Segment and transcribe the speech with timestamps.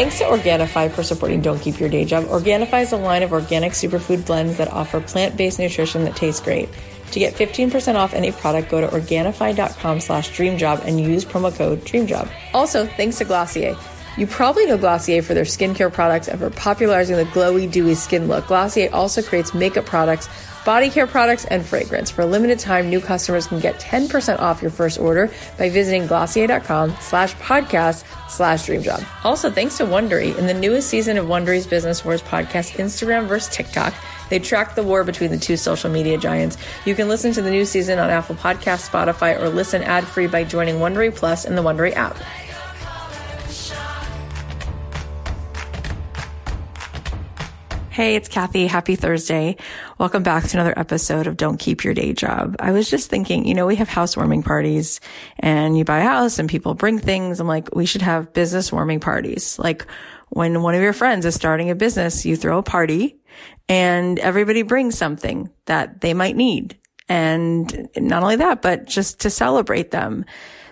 [0.00, 2.24] Thanks to Organifi for supporting Don't Keep Your Day Job.
[2.24, 6.70] Organifi is a line of organic superfood blends that offer plant-based nutrition that tastes great.
[7.10, 11.82] To get 15% off any product, go to Organifi.com slash dreamjob and use promo code
[11.82, 12.30] DREAMJOB.
[12.54, 13.76] Also, thanks to Glossier.
[14.16, 18.26] You probably know Glossier for their skincare products and for popularizing the glowy, dewy skin
[18.26, 18.46] look.
[18.46, 20.30] Glossier also creates makeup products
[20.64, 22.10] body care products, and fragrance.
[22.10, 26.06] For a limited time, new customers can get 10% off your first order by visiting
[26.06, 29.02] glossier.com slash podcast slash dream job.
[29.24, 33.54] Also, thanks to Wondery, in the newest season of Wondery's Business Wars podcast, Instagram versus
[33.54, 33.94] TikTok,
[34.28, 36.56] they track the war between the two social media giants.
[36.84, 40.44] You can listen to the new season on Apple Podcasts, Spotify, or listen ad-free by
[40.44, 42.16] joining Wondery Plus in the Wondery app.
[48.00, 48.66] Hey, it's Cathy.
[48.66, 49.56] Happy Thursday.
[49.98, 52.56] Welcome back to another episode of Don't Keep Your Day Job.
[52.58, 55.02] I was just thinking, you know, we have housewarming parties
[55.38, 57.40] and you buy a house and people bring things.
[57.40, 59.58] I'm like, we should have business warming parties.
[59.58, 59.86] Like
[60.30, 63.20] when one of your friends is starting a business, you throw a party
[63.68, 66.78] and everybody brings something that they might need.
[67.06, 70.24] And not only that, but just to celebrate them.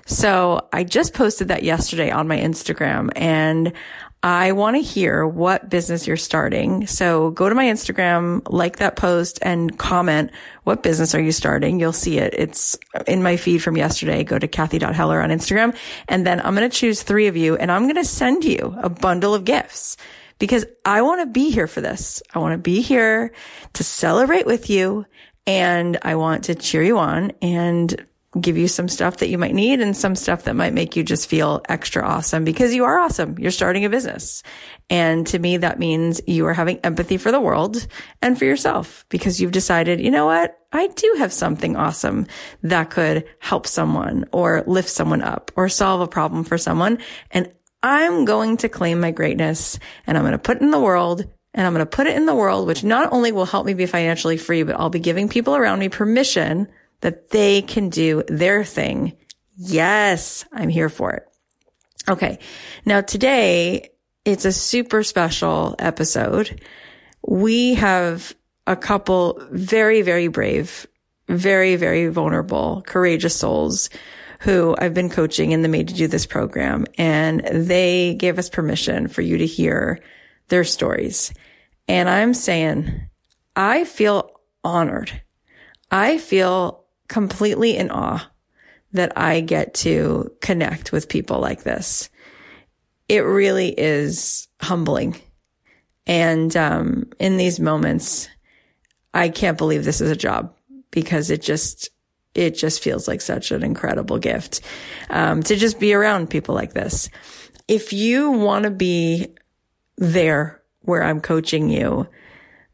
[0.07, 3.75] So I just posted that yesterday on my Instagram and
[4.23, 6.89] I want to hear what business you're starting.
[6.89, 10.33] So go to my Instagram, like that post and comment
[10.65, 11.81] what business are you starting?
[11.81, 12.35] You'll see it.
[12.37, 12.77] It's
[13.07, 14.25] in my feed from yesterday.
[14.25, 15.75] Go to Cathy.Heller on Instagram.
[16.09, 18.77] And then I'm going to choose three of you and I'm going to send you
[18.83, 19.97] a bundle of gifts
[20.39, 22.23] because I want to be here for this.
[22.35, 23.33] I want to be here
[23.75, 25.07] to celebrate with you
[25.47, 28.07] and I want to cheer you on and
[28.41, 31.03] give you some stuff that you might need and some stuff that might make you
[31.03, 33.39] just feel extra awesome because you are awesome.
[33.39, 34.43] You're starting a business.
[34.91, 37.87] And to me, that means you are having empathy for the world
[38.23, 40.59] and for yourself because you've decided, you know what?
[40.73, 42.27] I do have something awesome
[42.63, 46.99] that could help someone or lift someone up or solve a problem for someone.
[47.31, 47.53] And
[47.83, 51.25] I'm going to claim my greatness and I'm going to put in the world
[51.55, 53.75] and I'm going to put it in the world, which not only will help me
[53.75, 56.69] be financially free, but I'll be giving people around me permission
[57.01, 59.17] that they can do their thing.
[59.57, 61.29] Yes, I'm here for it.
[62.09, 62.39] Okay.
[62.85, 63.91] Now today
[64.25, 66.61] it's a super special episode.
[67.27, 68.35] We have
[68.67, 70.87] a couple very, very brave,
[71.29, 73.91] very, very vulnerable, courageous souls
[74.41, 76.87] who I've been coaching in the Made to Do This program.
[76.97, 80.01] And they gave us permission for you to hear
[80.49, 81.33] their stories.
[81.89, 83.09] And I'm saying,
[83.57, 84.31] I feel
[84.63, 85.23] honored.
[85.91, 86.78] I feel
[87.09, 88.31] completely in awe
[88.93, 92.09] that I get to connect with people like this.
[93.09, 95.17] It really is humbling.
[96.07, 98.29] And um, in these moments,
[99.13, 100.55] I can't believe this is a job
[100.91, 101.91] because it just
[102.35, 104.61] it just feels like such an incredible gift
[105.11, 107.11] um, to just be around people like this.
[107.67, 109.29] If you want to be
[109.97, 112.07] there where I'm coaching you,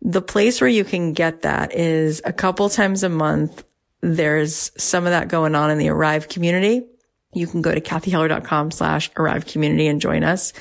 [0.03, 3.65] the place where you can get that is a couple times a month.
[4.07, 6.83] There's some of that going on in the Arrive community.
[7.33, 10.53] You can go to cathyheller.com slash Arrive community and join us.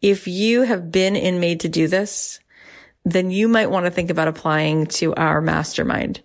[0.00, 2.38] If you have been in made to do this,
[3.04, 6.20] then you might want to think about applying to our mastermind.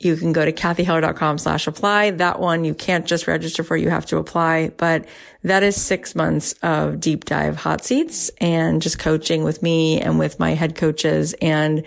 [0.00, 2.10] You can go to cathyheller.com slash apply.
[2.10, 5.06] That one you can't just register for, you have to apply, but
[5.44, 10.18] that is six months of deep dive hot seats and just coaching with me and
[10.18, 11.36] with my head coaches.
[11.40, 11.84] And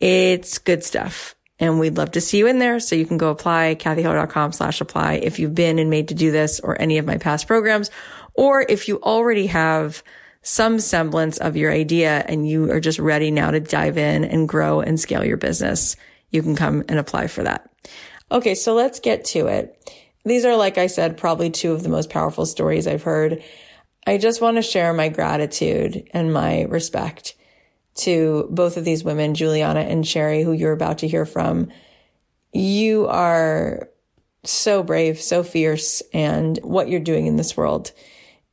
[0.00, 1.34] it's good stuff.
[1.60, 2.78] And we'd love to see you in there.
[2.78, 6.30] So you can go apply cathyheller.com slash apply if you've been and made to do
[6.30, 7.90] this or any of my past programs,
[8.34, 10.02] or if you already have
[10.42, 14.48] some semblance of your idea and you are just ready now to dive in and
[14.48, 15.96] grow and scale your business
[16.30, 17.70] you can come and apply for that.
[18.30, 19.74] Okay, so let's get to it.
[20.24, 23.42] These are, like I said, probably two of the most powerful stories I've heard.
[24.06, 27.34] I just want to share my gratitude and my respect
[27.98, 31.68] to both of these women, Julianna and Sheri, who you're about to hear from.
[32.52, 33.90] You are
[34.44, 37.92] so brave, so fierce, and what you're doing in this world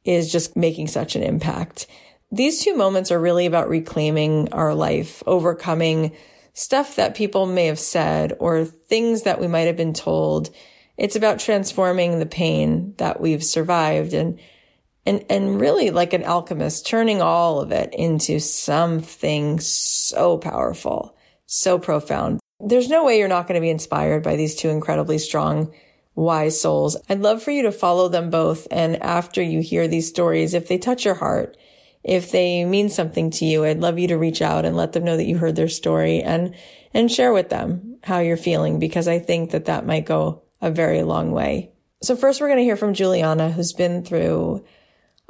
[0.04, 1.88] is just making such an impact.
[2.32, 6.16] These two moments are really about reclaiming our life, overcoming
[6.54, 10.50] stuff that people may have said or things that we might have been told.
[10.98, 14.40] It's about transforming the pain that we've survived and
[15.06, 21.16] and and really like an alchemist turning all of it into something so powerful,
[21.46, 22.40] so profound.
[22.60, 25.74] There's no way you're not going to be inspired by these two incredibly strong
[26.16, 26.96] wise souls.
[27.10, 30.68] I'd love for you to follow them both and after you hear these stories if
[30.68, 31.58] they touch your heart
[32.06, 35.04] if they mean something to you, I'd love you to reach out and let them
[35.04, 36.54] know that you heard their story and,
[36.94, 40.70] and share with them how you're feeling because I think that that might go a
[40.70, 41.72] very long way.
[42.04, 44.64] So first we're going to hear from Julianna, who's been through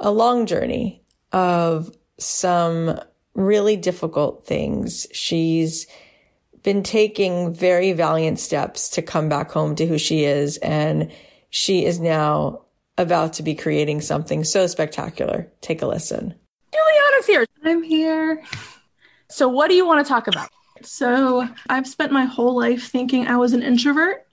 [0.00, 1.02] a long journey
[1.32, 2.98] of some
[3.34, 5.06] really difficult things.
[5.12, 5.86] She's
[6.62, 10.56] been taking very valiant steps to come back home to who she is.
[10.58, 11.12] And
[11.50, 12.62] she is now
[12.98, 15.50] about to be creating something so spectacular.
[15.60, 16.34] Take a listen
[16.72, 17.46] Julianna's here.
[17.64, 18.42] I'm here.
[19.28, 20.48] So, what do you want to talk about?
[20.82, 24.26] So, I've spent my whole life thinking I was an introvert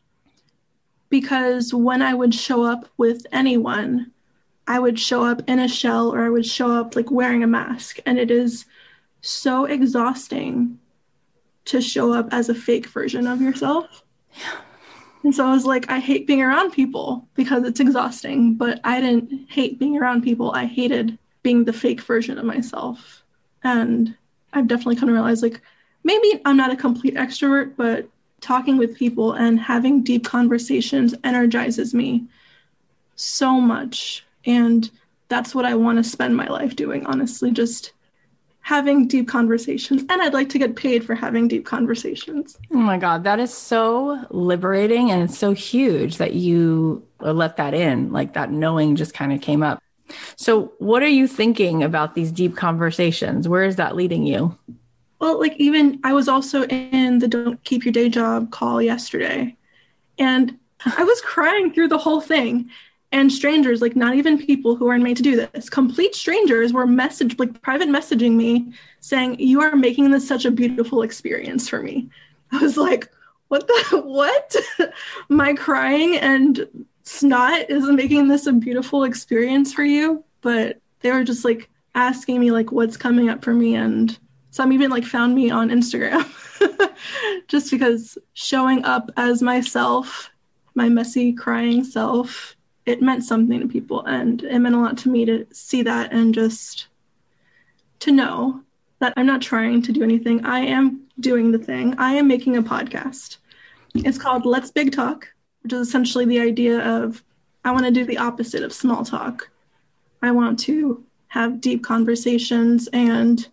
[1.09, 4.11] because when I would show up with anyone,
[4.67, 7.47] I would show up in a shell or I would show up like wearing a
[7.47, 7.99] mask.
[8.05, 8.65] And it is
[9.21, 10.79] so exhausting
[11.65, 14.03] to show up as a fake version of yourself.
[14.35, 14.57] Yeah.
[15.23, 18.99] And so I was like, I hate being around people because it's exhausting, but I
[18.99, 20.51] didn't hate being around people.
[20.51, 23.23] I hated being the fake version of myself.
[23.63, 24.15] And
[24.51, 25.61] I've definitely come to realize like
[26.03, 28.07] maybe I'm not a complete extrovert, but
[28.41, 32.25] talking with people and having deep conversations energizes me
[33.15, 34.25] so much.
[34.45, 34.89] And
[35.29, 37.93] that's what I want to spend my life doing, honestly, just
[38.61, 40.03] having deep conversations.
[40.09, 42.57] And I'd like to get paid for having deep conversations.
[42.71, 45.11] Oh my God, that is so liberating.
[45.11, 49.33] And it's so huge that you uh, let that in, like that knowing just kind
[49.33, 49.83] of came up.
[50.35, 53.47] So, what are you thinking about these deep conversations?
[53.47, 54.57] Where is that leading you?
[55.19, 59.55] Well, like, even I was also in the Don't Keep Your Day Job call yesterday,
[60.19, 62.69] and I was crying through the whole thing.
[63.13, 66.85] And strangers, like not even people who aren't made to do this, complete strangers were
[66.85, 71.81] message like private messaging me saying, You are making this such a beautiful experience for
[71.81, 72.09] me.
[72.51, 73.09] I was like,
[73.47, 74.55] What the what?
[75.29, 76.67] My crying and
[77.03, 82.39] snot is making this a beautiful experience for you but they were just like asking
[82.39, 84.19] me like what's coming up for me and
[84.51, 86.23] some even like found me on instagram
[87.47, 90.29] just because showing up as myself
[90.75, 95.09] my messy crying self it meant something to people and it meant a lot to
[95.09, 96.87] me to see that and just
[97.99, 98.61] to know
[98.99, 100.45] that i'm not trying to do anything.
[100.45, 101.95] I am doing the thing.
[101.97, 103.37] I am making a podcast.
[103.95, 105.27] It's called Let's Big Talk,
[105.61, 107.23] which is essentially the idea of
[107.65, 109.49] I want to do the opposite of small talk.
[110.21, 113.47] I want to have deep conversations and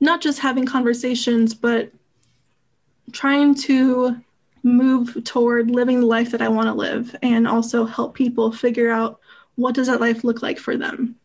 [0.00, 1.90] not just having conversations, but
[3.12, 4.20] trying to
[4.68, 8.90] move toward living the life that I want to live and also help people figure
[8.90, 9.20] out
[9.56, 11.16] what does that life look like for them.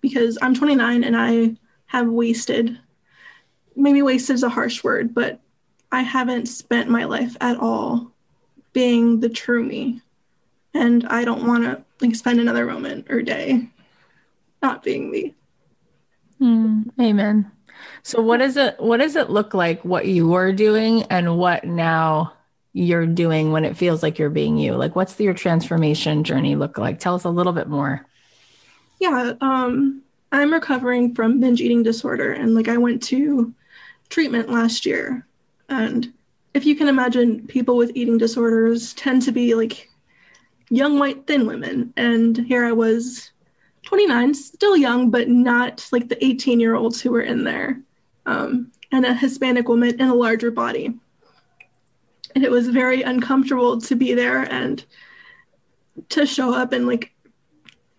[0.00, 1.56] Because I'm 29 and I
[1.86, 2.78] have wasted
[3.76, 5.40] maybe wasted is a harsh word, but
[5.90, 8.12] I haven't spent my life at all
[8.72, 10.00] being the true me.
[10.74, 13.68] And I don't want to like spend another moment or day
[14.62, 15.34] not being me.
[16.40, 17.50] Mm, amen.
[18.02, 21.64] So what does it what does it look like what you were doing and what
[21.64, 22.32] now
[22.72, 24.74] you're doing when it feels like you're being you?
[24.74, 26.98] Like what's your transformation journey look like?
[26.98, 28.06] Tell us a little bit more.
[29.00, 33.54] Yeah, um I'm recovering from binge eating disorder and like I went to
[34.08, 35.26] treatment last year.
[35.68, 36.12] And
[36.54, 39.88] if you can imagine people with eating disorders tend to be like
[40.70, 43.32] young white thin women and here I was
[43.82, 47.80] 29, still young, but not like the 18 year olds who were in there,
[48.26, 50.94] um, and a Hispanic woman in a larger body.
[52.34, 54.84] And it was very uncomfortable to be there and
[56.10, 57.12] to show up and like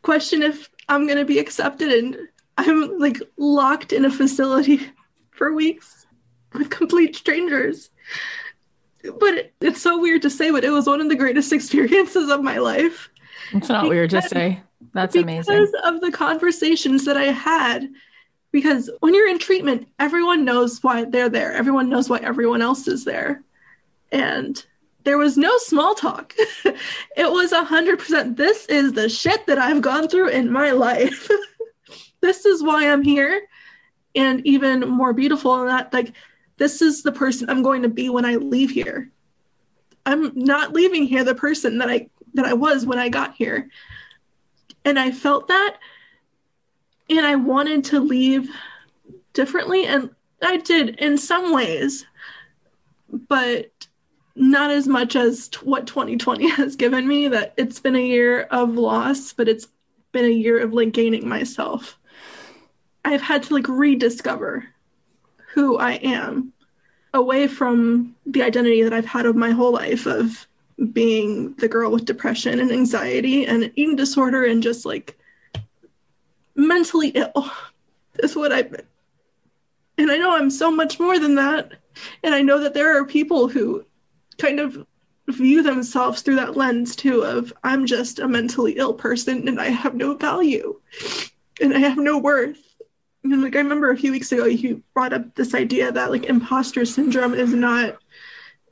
[0.02, 1.92] question if I'm going to be accepted.
[1.92, 2.18] And
[2.58, 4.80] I'm like locked in a facility
[5.32, 6.06] for weeks
[6.54, 7.90] with complete strangers.
[9.20, 12.42] But it's so weird to say, but it was one of the greatest experiences of
[12.42, 13.10] my life.
[13.52, 14.62] It's not because, weird to say.
[14.94, 15.54] That's amazing.
[15.54, 17.90] Because of the conversations that I had.
[18.52, 21.52] Because when you're in treatment, everyone knows why they're there.
[21.54, 23.44] Everyone knows why everyone else is there.
[24.14, 24.64] And
[25.04, 26.34] there was no small talk.
[26.66, 28.38] it was a hundred percent.
[28.38, 31.30] This is the shit that I've gone through in my life.
[32.22, 33.42] this is why I'm here.
[34.16, 36.14] And even more beautiful than that, like
[36.58, 39.12] this is the person I'm going to be when I leave here.
[40.06, 43.70] I'm not leaving here the person that I that I was when I got here.
[44.86, 45.78] And I felt that
[47.10, 48.50] and I wanted to leave
[49.34, 52.06] differently and I did in some ways.
[53.10, 53.88] But
[54.36, 58.42] not as much as t- what 2020 has given me that it's been a year
[58.52, 59.68] of loss, but it's
[60.12, 61.98] been a year of like gaining myself.
[63.06, 64.66] I've had to like rediscover
[65.54, 66.54] who I am
[67.14, 70.48] away from the identity that I've had of my whole life of
[70.92, 75.18] being the girl with depression and anxiety and eating disorder and just like
[76.56, 77.52] mentally ill
[78.20, 78.86] is what I've been.
[79.98, 81.74] And I know I'm so much more than that.
[82.24, 83.86] And I know that there are people who
[84.38, 84.86] kind of
[85.30, 89.70] view themselves through that lens too of I'm just a mentally ill person and I
[89.70, 90.80] have no value
[91.62, 92.60] and I have no worth.
[93.24, 96.26] And like I remember a few weeks ago you brought up this idea that like
[96.26, 97.98] imposter syndrome is not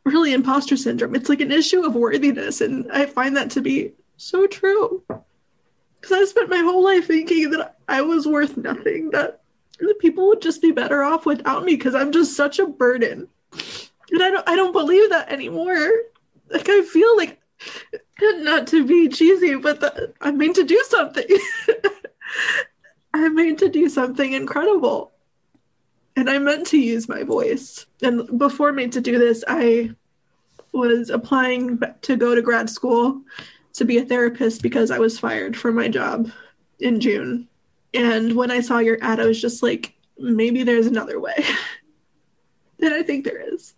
[0.04, 1.16] really imposter syndrome.
[1.16, 2.62] It's like an issue of worthiness.
[2.62, 5.04] And I find that to be so true.
[5.08, 9.42] Because I spent my whole life thinking that I was worth nothing, that
[9.80, 13.28] the people would just be better off without me because I'm just such a burden.
[14.12, 15.90] And I don't I don't believe that anymore.
[16.50, 17.42] Like I feel like
[18.22, 21.26] not to be cheesy, but the, I'm made to do something.
[23.14, 25.12] I'm made to do something incredible
[26.16, 27.86] and I meant to use my voice.
[28.02, 29.92] And before made to do this, I
[30.72, 33.22] was applying to go to grad school
[33.74, 36.32] to be a therapist because I was fired from my job
[36.80, 37.48] in June.
[37.94, 41.36] And when I saw your ad, I was just like, maybe there's another way.
[42.82, 43.74] and I think there is.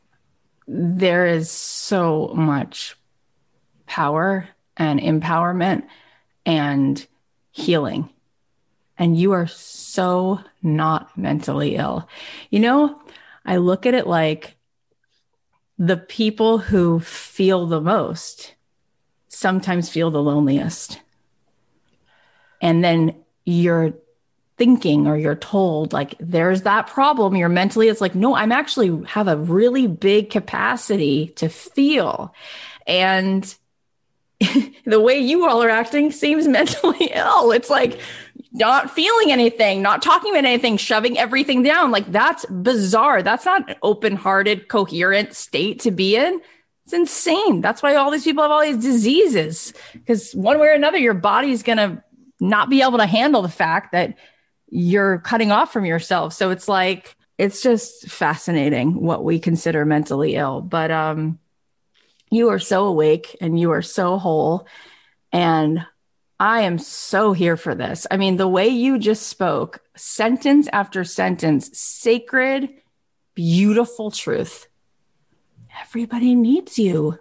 [0.67, 2.95] There is so much
[3.85, 5.83] power and empowerment
[6.45, 7.05] and
[7.51, 8.09] healing
[8.97, 12.07] and you are so not mentally ill.
[12.49, 13.01] You know,
[13.45, 14.55] I look at it like
[15.77, 18.55] the people who feel the most
[19.27, 21.01] sometimes feel the loneliest.
[22.61, 23.15] And then
[23.45, 23.93] you're
[24.57, 29.03] thinking or you're told like there's that problem you're mentally it's like no i'm actually
[29.05, 32.33] have a really big capacity to feel
[32.85, 33.55] and
[34.85, 37.99] the way you all are acting seems mentally ill it's like
[38.53, 41.91] not feeling anything, not talking about anything, shoving everything down.
[41.91, 43.23] Like that's bizarre.
[43.23, 46.39] That's not an open hearted, coherent state to be in.
[46.85, 47.61] It's insane.
[47.61, 51.15] That's why all these people have all these diseases because one way or another, your
[51.15, 52.03] body's going to
[52.39, 54.17] not be able to handle the fact that
[54.75, 56.33] you're cutting off from yourself.
[56.33, 60.61] So it's like, it's just fascinating what we consider mentally ill.
[60.61, 61.37] But, um,
[62.31, 64.67] you are so awake and you are so whole.
[65.31, 65.85] And
[66.39, 68.07] I am so here for this.
[68.09, 72.69] I mean, the way you just spoke, sentence after sentence, sacred,
[73.35, 74.67] beautiful truth.
[75.81, 77.17] everybody needs you.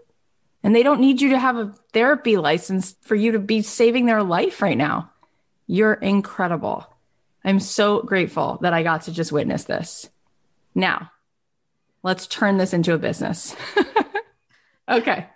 [0.62, 4.06] And they don't need you to have a therapy license for you to be saving
[4.06, 5.10] their life right now.
[5.66, 6.86] You're incredible.
[7.44, 10.08] I'm so grateful that I got to just witness this.
[10.74, 11.10] Now,
[12.02, 13.56] let's turn this into a business.
[14.88, 15.26] okay.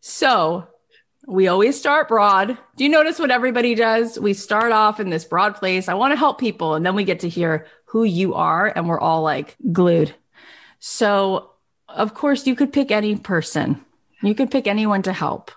[0.00, 0.68] So,
[1.26, 2.56] we always start broad.
[2.76, 4.18] Do you notice what everybody does?
[4.18, 5.88] We start off in this broad place.
[5.88, 6.74] I want to help people.
[6.74, 10.14] And then we get to hear who you are, and we're all like glued.
[10.78, 11.50] So,
[11.88, 13.84] of course, you could pick any person,
[14.22, 15.50] you could pick anyone to help.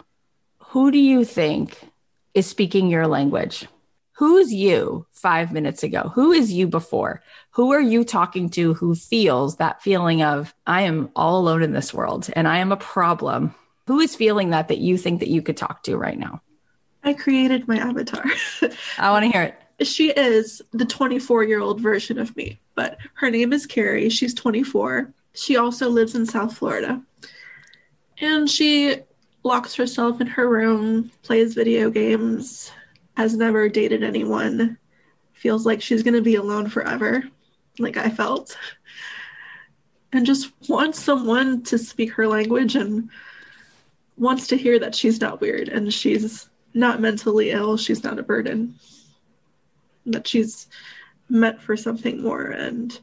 [0.69, 1.77] Who do you think
[2.33, 3.67] is speaking your language?
[4.19, 6.11] Who's you five minutes ago?
[6.13, 7.23] Who is you before?
[7.51, 11.71] Who are you talking to who feels that feeling of, I am all alone in
[11.71, 13.55] this world and I am a problem?
[13.87, 16.41] Who is feeling that that you think that you could talk to right now?
[17.01, 18.25] I created my avatar.
[18.97, 19.87] I want to hear it.
[19.87, 24.09] She is the 24 year old version of me, but her name is Carrie.
[24.09, 25.13] She's 24.
[25.33, 27.01] She also lives in South Florida.
[28.19, 28.97] And she
[29.43, 32.73] locks herself in her room, plays video games,
[33.19, 34.77] has never dated anyone,
[35.33, 37.21] feels like she's going to be alone forever,
[37.77, 38.57] like I felt,
[40.13, 43.09] and just wants someone to speak her language and
[44.15, 48.23] wants to hear that she's not weird and she's not mentally ill, she's not a
[48.23, 48.73] burden,
[50.05, 50.67] that she's
[51.27, 52.45] meant for something more.
[52.45, 52.97] And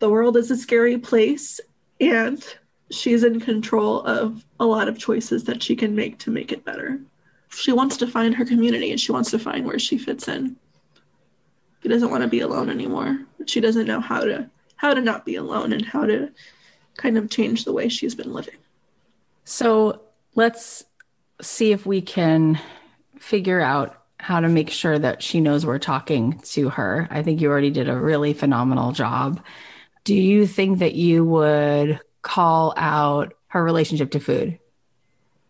[0.00, 1.58] the world is a scary place,
[2.02, 2.44] and
[2.90, 6.66] she's in control of a lot of choices that she can make to make it
[6.66, 7.00] better.
[7.52, 10.56] She wants to find her community and she wants to find where she fits in.
[11.82, 13.20] She doesn't want to be alone anymore.
[13.46, 16.30] She doesn't know how to how to not be alone and how to
[16.96, 18.56] kind of change the way she's been living.
[19.44, 20.02] So
[20.34, 20.84] let's
[21.40, 22.58] see if we can
[23.18, 27.08] figure out how to make sure that she knows we're talking to her.
[27.10, 29.40] I think you already did a really phenomenal job.
[30.04, 34.58] Do you think that you would call out her relationship to food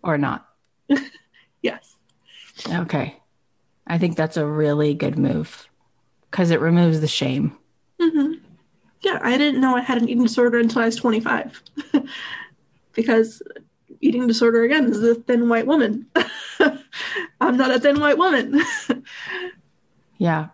[0.02, 0.46] or not?
[2.68, 3.16] Okay.
[3.86, 5.68] I think that's a really good move
[6.30, 7.56] because it removes the shame.
[8.00, 8.34] Mm-hmm.
[9.02, 11.62] Yeah, I didn't know I had an eating disorder until I was 25
[12.92, 13.42] because
[14.00, 16.06] eating disorder again is a thin white woman.
[17.40, 18.62] I'm not a thin white woman.
[20.18, 20.48] yeah.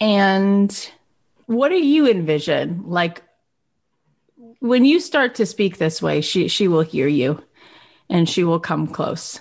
[0.00, 0.90] And
[1.46, 2.82] what do you envision?
[2.86, 3.22] Like
[4.58, 7.42] when you start to speak this way, she she will hear you
[8.10, 9.40] and she will come close.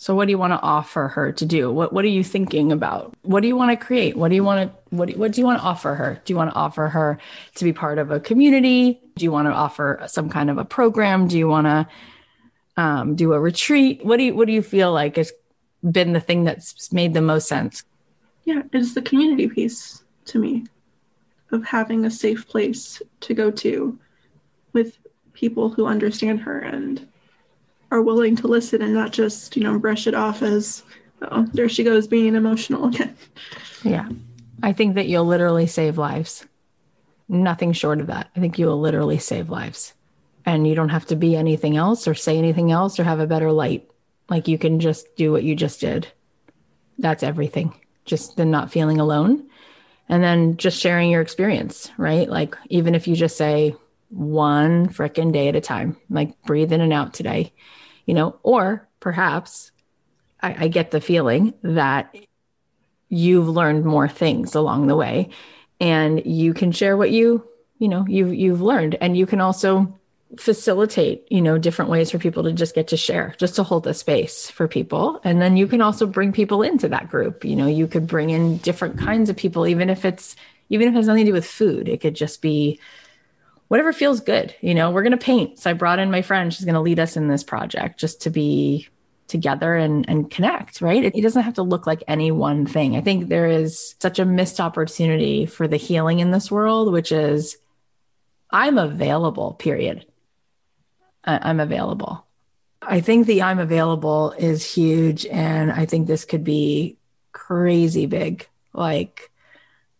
[0.00, 1.70] So what do you want to offer her to do?
[1.70, 3.12] What what are you thinking about?
[3.20, 4.16] What do you want to create?
[4.16, 6.22] What do you want to what do, what do you want to offer her?
[6.24, 7.18] Do you want to offer her
[7.56, 8.98] to be part of a community?
[9.16, 11.28] Do you want to offer some kind of a program?
[11.28, 11.86] Do you want to
[12.78, 14.02] um, do a retreat?
[14.02, 15.34] What do you what do you feel like has
[15.82, 17.84] been the thing that's made the most sense?
[18.44, 20.64] Yeah, it's the community piece to me
[21.50, 23.98] of having a safe place to go to
[24.72, 24.96] with
[25.34, 27.06] people who understand her and
[27.90, 30.82] are willing to listen and not just, you know, brush it off as,
[31.22, 33.16] oh, there she goes being emotional again.
[33.82, 34.08] Yeah.
[34.62, 36.46] I think that you'll literally save lives.
[37.28, 38.28] Nothing short of that.
[38.36, 39.94] I think you will literally save lives.
[40.46, 43.26] And you don't have to be anything else or say anything else or have a
[43.26, 43.88] better light.
[44.28, 46.08] Like you can just do what you just did.
[46.98, 47.74] That's everything.
[48.04, 49.48] Just the not feeling alone.
[50.08, 52.28] And then just sharing your experience, right?
[52.28, 53.76] Like even if you just say
[54.08, 57.52] one freaking day at a time, like breathe in and out today
[58.10, 59.70] you know, or perhaps
[60.40, 62.12] I, I get the feeling that
[63.08, 65.30] you've learned more things along the way
[65.78, 67.46] and you can share what you
[67.78, 68.96] you know you've you've learned.
[69.00, 69.96] And you can also
[70.38, 73.84] facilitate you know different ways for people to just get to share just to hold
[73.84, 75.20] the space for people.
[75.22, 77.44] And then you can also bring people into that group.
[77.44, 80.34] You know you could bring in different kinds of people even if it's
[80.68, 81.88] even if it has nothing to do with food.
[81.88, 82.80] It could just be
[83.70, 84.52] whatever feels good.
[84.60, 85.60] You know, we're going to paint.
[85.60, 86.52] So I brought in my friend.
[86.52, 88.88] She's going to lead us in this project just to be
[89.28, 91.04] together and, and connect, right?
[91.04, 92.96] It, it doesn't have to look like any one thing.
[92.96, 97.12] I think there is such a missed opportunity for the healing in this world, which
[97.12, 97.58] is
[98.50, 100.04] I'm available, period.
[101.22, 102.26] I, I'm available.
[102.82, 105.26] I think the I'm available is huge.
[105.26, 106.98] And I think this could be
[107.30, 108.48] crazy big.
[108.72, 109.30] Like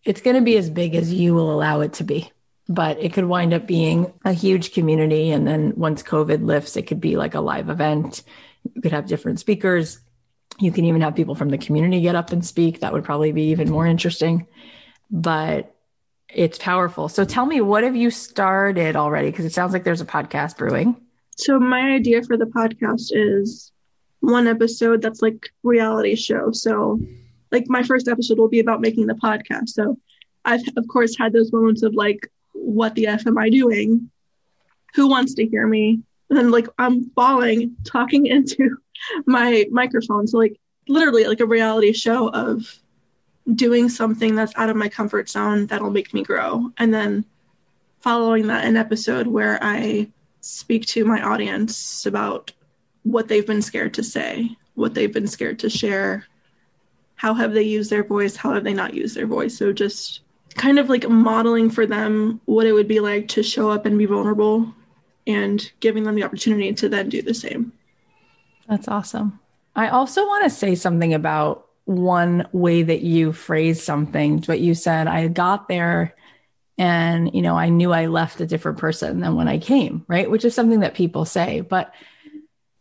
[0.02, 2.33] it's going to be as big as you will allow it to be
[2.70, 5.33] but it could wind up being a huge community.
[5.33, 8.22] And then once COVID lifts, it could be like a live event.
[8.76, 9.98] You could have different speakers.
[10.61, 12.78] You can even have people from the community get up and speak.
[12.78, 14.46] That would probably be even more interesting.
[15.11, 15.74] But
[16.33, 17.09] it's powerful.
[17.09, 19.33] So tell me, what have you started already?
[19.33, 20.94] Because it sounds like there's a podcast brewing.
[21.37, 23.72] So my idea for the podcast is
[24.20, 26.52] one episode that's like reality show.
[26.52, 27.00] So
[27.50, 29.70] like my first episode will be about making the podcast.
[29.70, 29.98] So
[30.44, 34.11] I've of course had those moments of like what the F am I doing?
[34.95, 36.01] who wants to hear me?
[36.31, 38.79] And like I'm falling, talking into
[39.27, 40.27] my microphone.
[40.27, 40.59] So like
[40.89, 42.81] literally like a reality show of
[43.55, 46.71] doing something that's out of my comfort zone that'll make me grow.
[46.79, 47.25] And then
[48.01, 50.09] following that an episode where I
[50.41, 52.53] speak to my audience about
[53.03, 56.27] what they've been scared to say, what they've been scared to share,
[57.17, 59.59] how have they used their voice, how have they not used their voice.
[59.59, 60.21] So just
[60.55, 63.99] kind of like modeling for them what it would be like to show up and
[63.99, 64.75] be vulnerable
[65.27, 67.73] and giving them the opportunity to then do the same.
[68.69, 69.39] That's awesome.
[69.77, 74.75] I also want to say something about one way that you phrased something, what you
[74.75, 75.07] said.
[75.07, 76.15] I got there
[76.79, 80.31] and, you know, I knew I left a different person than when I came, right?
[80.31, 81.61] Which is something that people say.
[81.61, 81.93] But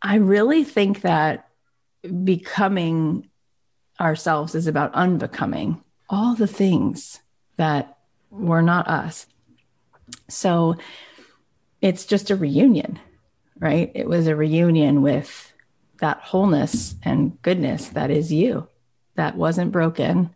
[0.00, 1.48] I really think that
[2.24, 3.28] becoming
[4.00, 7.20] ourselves is about unbecoming all the things
[7.60, 7.98] that
[8.30, 9.26] were not us.
[10.28, 10.76] So
[11.82, 12.98] it's just a reunion,
[13.58, 13.92] right?
[13.94, 15.52] It was a reunion with
[15.98, 18.66] that wholeness and goodness that is you,
[19.16, 20.34] that wasn't broken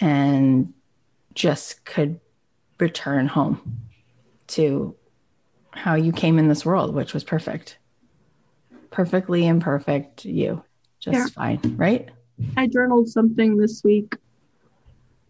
[0.00, 0.72] and
[1.34, 2.20] just could
[2.78, 3.80] return home
[4.46, 4.94] to
[5.72, 7.78] how you came in this world, which was perfect.
[8.92, 10.62] Perfectly imperfect you,
[11.00, 11.26] just yeah.
[11.26, 12.10] fine, right?
[12.56, 14.14] I journaled something this week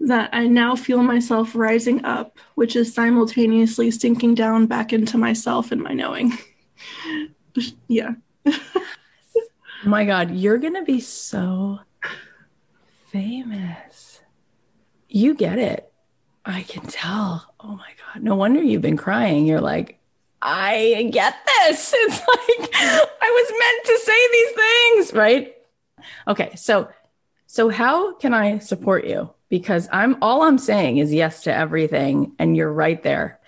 [0.01, 5.73] that I now feel myself rising up, which is simultaneously sinking down back into myself
[5.73, 6.37] and my knowing.
[7.89, 8.13] yeah.
[9.85, 11.81] my God, you're going to be so
[13.09, 14.21] famous.
[15.09, 15.93] You get it.
[16.45, 17.53] I can tell.
[17.61, 18.23] Oh my God.
[18.23, 19.47] No wonder you've been crying.
[19.47, 19.99] You're like,
[20.43, 21.95] I get this.
[21.97, 25.55] It's like I was meant to say these things, right?
[26.27, 26.55] Okay.
[26.57, 26.89] So,
[27.53, 29.29] so how can I support you?
[29.49, 33.41] Because I'm all I'm saying is yes to everything and you're right there.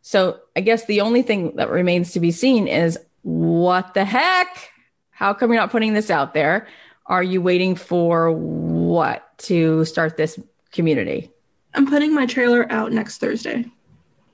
[0.00, 4.70] So I guess the only thing that remains to be seen is what the heck?
[5.10, 6.68] How come you're not putting this out there?
[7.06, 10.38] Are you waiting for what to start this
[10.70, 11.28] community?
[11.74, 13.64] I'm putting my trailer out next Thursday.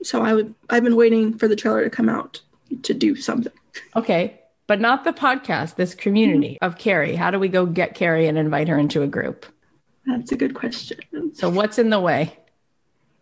[0.03, 2.41] So I would I've been waiting for the trailer to come out
[2.83, 3.51] to do something.
[3.95, 4.39] Okay.
[4.67, 6.65] But not the podcast, this community mm-hmm.
[6.65, 7.15] of Carrie.
[7.15, 9.45] How do we go get Carrie and invite her into a group?
[10.05, 10.99] That's a good question.
[11.33, 12.37] So what's in the way?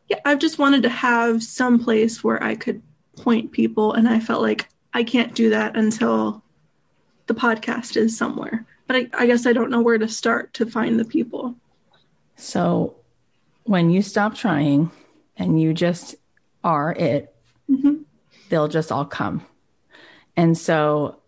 [0.09, 2.81] Yeah, I've just wanted to have some place where I could
[3.17, 6.43] point people and I felt like I can't do that until
[7.27, 8.65] the podcast is somewhere.
[8.87, 11.55] But I, I guess I don't know where to start to find the people.
[12.35, 12.95] So
[13.63, 14.91] when you stop trying
[15.37, 16.15] and you just
[16.63, 17.33] are it,
[17.69, 18.03] mm-hmm.
[18.49, 19.45] they'll just all come.
[20.35, 21.19] And so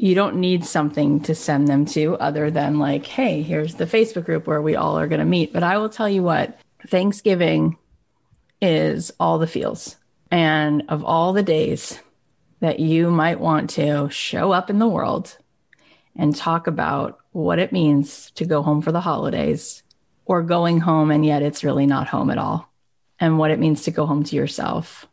[0.00, 4.24] you don't need something to send them to other than like, hey, here's the Facebook
[4.24, 5.52] group where we all are going to meet.
[5.52, 6.58] But I will tell you what,
[6.88, 7.76] Thanksgiving
[8.62, 9.96] is all the feels.
[10.30, 12.00] And of all the days
[12.60, 15.36] that you might want to show up in the world
[16.16, 19.82] and talk about what it means to go home for the holidays
[20.24, 22.72] or going home and yet it's really not home at all
[23.18, 25.06] and what it means to go home to yourself.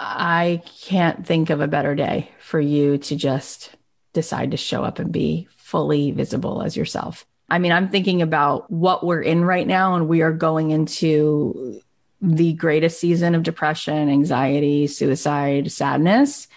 [0.00, 3.76] I can't think of a better day for you to just
[4.16, 7.24] decide to show up and be fully visible as yourself.
[7.48, 11.80] I mean, I'm thinking about what we're in right now, and we are going into
[12.20, 16.48] the greatest season of depression, anxiety, suicide, sadness.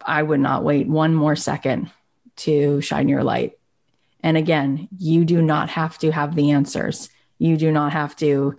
[0.00, 1.90] I would not wait one more second
[2.36, 3.58] to shine your light.
[4.22, 7.10] And again, you do not have to have the answers.
[7.38, 8.56] You do not have to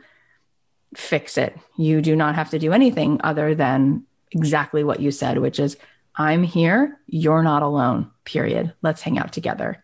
[0.95, 1.57] fix it.
[1.77, 5.77] You do not have to do anything other than exactly what you said, which is,
[6.17, 6.99] I'm here.
[7.05, 8.73] You're not alone, period.
[8.81, 9.83] Let's hang out together.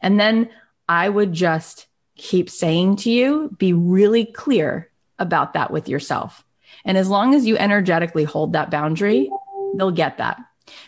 [0.00, 0.48] And then
[0.88, 6.44] I would just keep saying to you, be really clear about that with yourself.
[6.84, 9.30] And as long as you energetically hold that boundary,
[9.76, 10.40] they'll get that.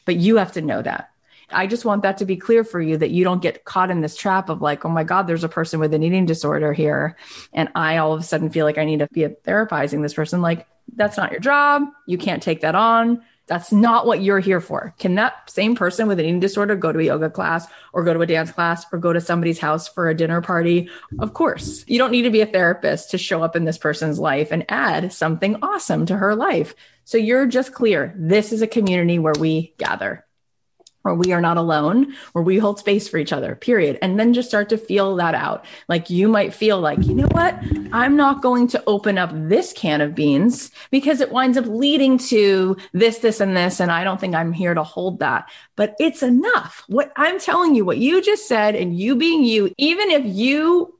[0.04, 1.10] But you have to know that.
[1.50, 4.00] I just want that to be clear for you that you don't get caught in
[4.00, 7.16] this trap of like, oh my God, there's a person with an eating disorder here.
[7.52, 10.40] And I all of a sudden feel like I need to be therapizing this person.
[10.40, 11.84] Like, that's not your job.
[12.06, 13.22] You can't take that on.
[13.46, 14.94] That's not what you're here for.
[14.98, 18.14] Can that same person with an eating disorder go to a yoga class or go
[18.14, 20.88] to a dance class or go to somebody's house for a dinner party?
[21.18, 21.84] Of course.
[21.86, 24.64] You don't need to be a therapist to show up in this person's life and
[24.70, 26.74] add something awesome to her life.
[27.04, 28.14] So you're just clear.
[28.16, 30.23] This is a community where we gather
[31.04, 33.98] where we are not alone, where we hold space for each other, period.
[34.00, 35.66] And then just start to feel that out.
[35.86, 37.62] Like you might feel like, you know what?
[37.92, 42.16] I'm not going to open up this can of beans because it winds up leading
[42.18, 43.80] to this, this, and this.
[43.80, 45.50] And I don't think I'm here to hold that.
[45.76, 46.82] But it's enough.
[46.88, 50.93] What I'm telling you, what you just said, and you being you, even if you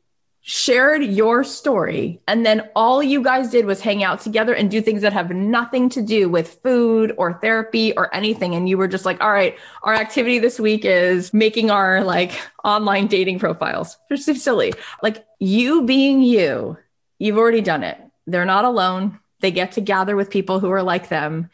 [0.47, 4.83] shared your story and then all you guys did was hang out together and do
[4.83, 8.55] things that have nothing to do with food or therapy or anything.
[8.55, 12.39] And you were just like all right our activity this week is making our like
[12.63, 13.97] online dating profiles.
[14.11, 14.75] Just silly.
[15.03, 16.77] Like you being you
[17.19, 17.99] you've already done it.
[18.27, 19.19] They're not alone.
[19.41, 21.49] They get to gather with people who are like them.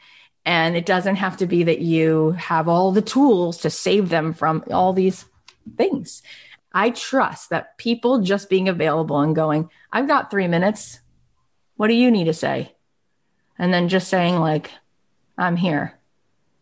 [0.44, 4.32] And it doesn't have to be that you have all the tools to save them
[4.32, 5.26] from all these
[5.76, 6.22] things
[6.72, 11.00] I trust that people just being available and going, I've got three minutes.
[11.76, 12.74] What do you need to say?
[13.58, 14.70] And then just saying, like,
[15.36, 15.98] I'm here.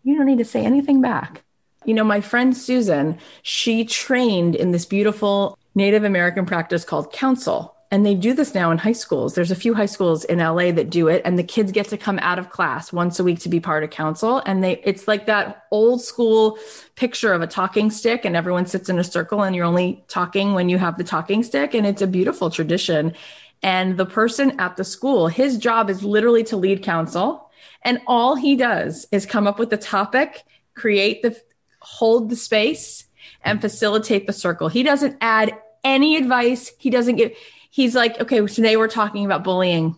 [0.02, 1.44] You don't need to say anything back.
[1.84, 7.74] You know, my friend Susan, she trained in this beautiful Native American practice called council
[7.90, 9.35] and they do this now in high schools.
[9.35, 11.96] There's a few high schools in LA that do it and the kids get to
[11.96, 14.42] come out of class once a week to be part of council.
[14.44, 16.59] and they it's like that old school
[16.96, 20.53] picture of a talking stick and everyone sits in a circle and you're only talking
[20.53, 23.14] when you have the talking stick and it's a beautiful tradition.
[23.62, 27.51] And the person at the school, his job is literally to lead council.
[27.83, 31.40] and all he does is come up with the topic, create the
[31.81, 33.07] hold the space
[33.42, 34.68] and facilitate the circle.
[34.68, 36.72] He doesn't add any advice.
[36.79, 37.33] He doesn't give
[37.78, 39.96] he's like, okay, today we're talking about bullying.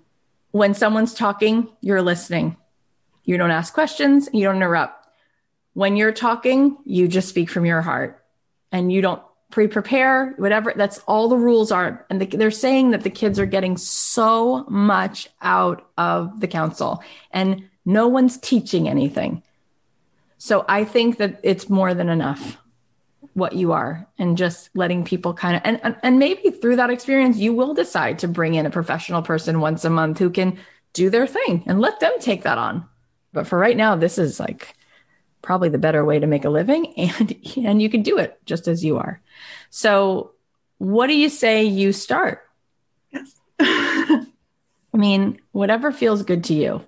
[0.50, 2.58] When someone's talking, you're listening.
[3.24, 5.08] You don't ask questions, you don't interrupt.
[5.72, 8.22] When you're talking, you just speak from your heart
[8.70, 10.74] and you don't pre prepare, whatever.
[10.76, 12.04] That's all the rules are.
[12.10, 17.02] And the, they're saying that the kids are getting so much out of the council
[17.30, 19.42] and no one's teaching anything.
[20.36, 22.58] So I think that it's more than enough
[23.40, 27.38] what you are and just letting people kind of and and maybe through that experience
[27.38, 30.58] you will decide to bring in a professional person once a month who can
[30.92, 32.86] do their thing and let them take that on.
[33.32, 34.76] But for right now this is like
[35.42, 38.68] probably the better way to make a living and and you can do it just
[38.68, 39.20] as you are.
[39.70, 40.32] So
[40.78, 42.42] what do you say you start?
[43.10, 43.34] Yes.
[43.60, 44.26] I
[44.92, 46.84] mean whatever feels good to you.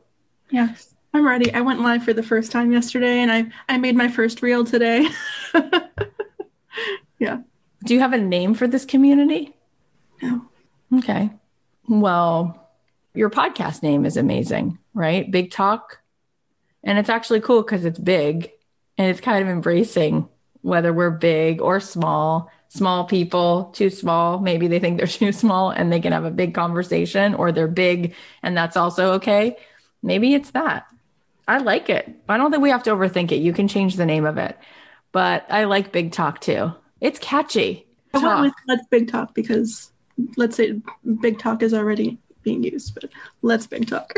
[0.50, 0.94] Yes.
[1.14, 1.52] I'm ready.
[1.52, 4.64] I went live for the first time yesterday and i i made my first reel
[4.64, 5.08] today
[7.18, 7.38] yeah.
[7.84, 9.54] Do you have a name for this community?
[10.22, 10.48] No.
[10.98, 11.30] Okay.
[11.88, 12.70] Well,
[13.14, 15.30] your podcast name is amazing, right?
[15.30, 16.00] Big Talk.
[16.84, 18.50] And it's actually cool because it's big
[18.98, 20.28] and it's kind of embracing
[20.62, 24.38] whether we're big or small, small people, too small.
[24.38, 27.68] Maybe they think they're too small and they can have a big conversation, or they're
[27.68, 29.56] big and that's also okay.
[30.02, 30.86] Maybe it's that.
[31.48, 32.08] I like it.
[32.28, 33.36] I don't think we have to overthink it.
[33.36, 34.56] You can change the name of it
[35.12, 36.72] but I like Big Talk too.
[37.00, 37.86] It's catchy.
[38.14, 38.40] I talk.
[38.40, 39.92] went with Let's Big Talk because
[40.36, 40.80] let's say
[41.20, 43.10] Big Talk is already being used, but
[43.42, 44.12] Let's Big Talk.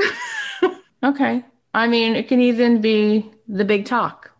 [1.04, 1.44] okay.
[1.74, 4.30] I mean, it can even be the Big Talk.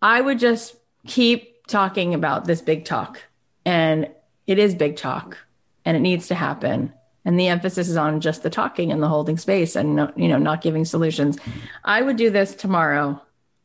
[0.00, 3.20] I would just keep talking about this Big Talk,
[3.64, 4.08] and
[4.46, 5.38] it is Big Talk,
[5.84, 6.92] and it needs to happen.
[7.24, 10.38] And the emphasis is on just the talking and the holding space, and you know,
[10.38, 11.38] not giving solutions.
[11.84, 13.20] I would do this tomorrow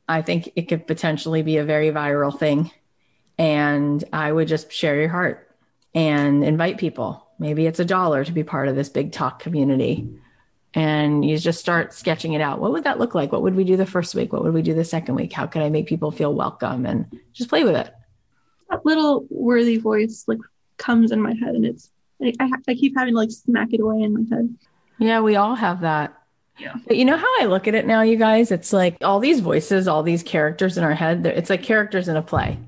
[0.09, 2.71] I think it could potentially be a very viral thing.
[3.37, 5.55] And I would just share your heart
[5.93, 7.27] and invite people.
[7.37, 10.09] Maybe it's a dollar to be part of this big talk community.
[10.73, 12.59] And you just start sketching it out.
[12.59, 13.31] What would that look like?
[13.31, 14.33] What would we do the first week?
[14.33, 15.31] What would we do the second week?
[15.31, 16.85] How could I make people feel welcome?
[16.85, 17.93] And just play with it.
[18.69, 20.39] That little worthy voice like
[20.77, 21.89] comes in my head, and it's
[22.21, 24.55] I, I keep having to like smack it away in my head.
[24.99, 26.18] Yeah, we all have that.
[26.59, 26.75] Yeah.
[26.85, 28.51] But you know how I look at it now, you guys?
[28.51, 32.15] It's like all these voices, all these characters in our head, it's like characters in
[32.15, 32.59] a play.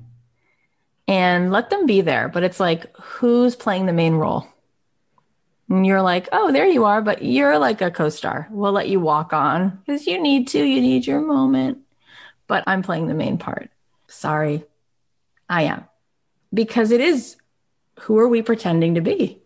[1.08, 2.28] And let them be there.
[2.28, 4.46] But it's like, who's playing the main role?
[5.68, 8.48] And you're like, oh, there you are, but you're like a co star.
[8.50, 11.78] We'll let you walk on because you need to, you need your moment.
[12.46, 13.70] But I'm playing the main part.
[14.06, 14.64] Sorry,
[15.48, 15.84] I am.
[16.52, 17.36] Because it is
[18.00, 19.40] who are we pretending to be?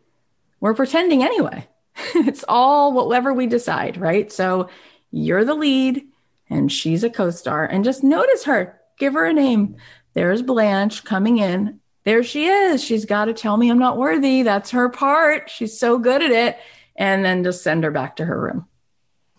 [0.61, 1.69] We're pretending anyway.
[2.15, 4.31] it's all whatever we decide, right?
[4.31, 4.69] So
[5.11, 6.07] you're the lead
[6.49, 9.77] and she's a co star, and just notice her, give her a name.
[10.15, 11.81] There's Blanche coming in.
[12.05, 12.83] There she is.
[12.83, 14.43] She's got to tell me I'm not worthy.
[14.43, 15.51] That's her part.
[15.51, 16.59] She's so good at it.
[16.95, 18.67] And then just send her back to her room.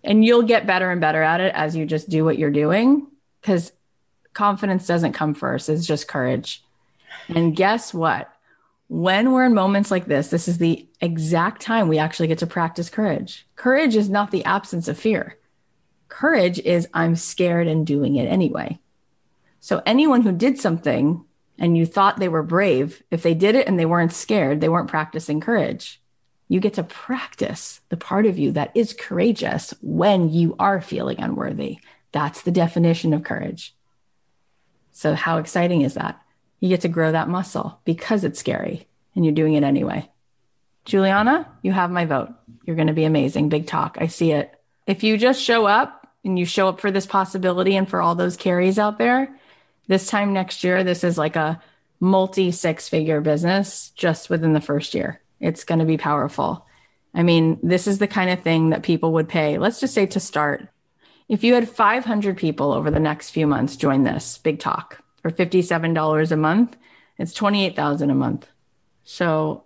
[0.04, 3.08] And you'll get better and better at it as you just do what you're doing
[3.42, 3.72] because
[4.34, 6.64] confidence doesn't come first, it's just courage.
[7.30, 8.32] And guess what?
[8.88, 12.48] When we're in moments like this, this is the exact time we actually get to
[12.48, 13.46] practice courage.
[13.56, 15.38] Courage is not the absence of fear.
[16.08, 18.80] Courage is I'm scared and doing it anyway.
[19.60, 21.26] So anyone who did something
[21.60, 24.70] and you thought they were brave, if they did it and they weren't scared, they
[24.70, 26.02] weren't practicing courage.
[26.48, 31.20] You get to practice the part of you that is courageous when you are feeling
[31.20, 31.80] unworthy.
[32.14, 33.76] That's the definition of courage.
[34.94, 36.22] So, how exciting is that?
[36.60, 40.10] You get to grow that muscle because it's scary and you're doing it anyway.
[40.86, 42.30] Julianna, you have my vote.
[42.64, 43.50] You're going to be amazing.
[43.50, 43.98] Big talk.
[44.00, 44.54] I see it.
[44.86, 48.16] If you just show up and you show up for this possibility and for all
[48.16, 49.36] those carries out there,
[49.88, 51.62] this time next year, this is like a
[52.00, 55.22] multi six figure business just within the first year.
[55.40, 56.66] It's going to be powerful.
[57.14, 59.58] I mean, this is the kind of thing that people would pay.
[59.58, 60.70] Let's just say to start,
[61.28, 65.46] if you had 500 people over the next few months join this big talk for
[65.46, 66.78] $57 a month,
[67.18, 68.48] it's 28,000 a month.
[69.04, 69.64] So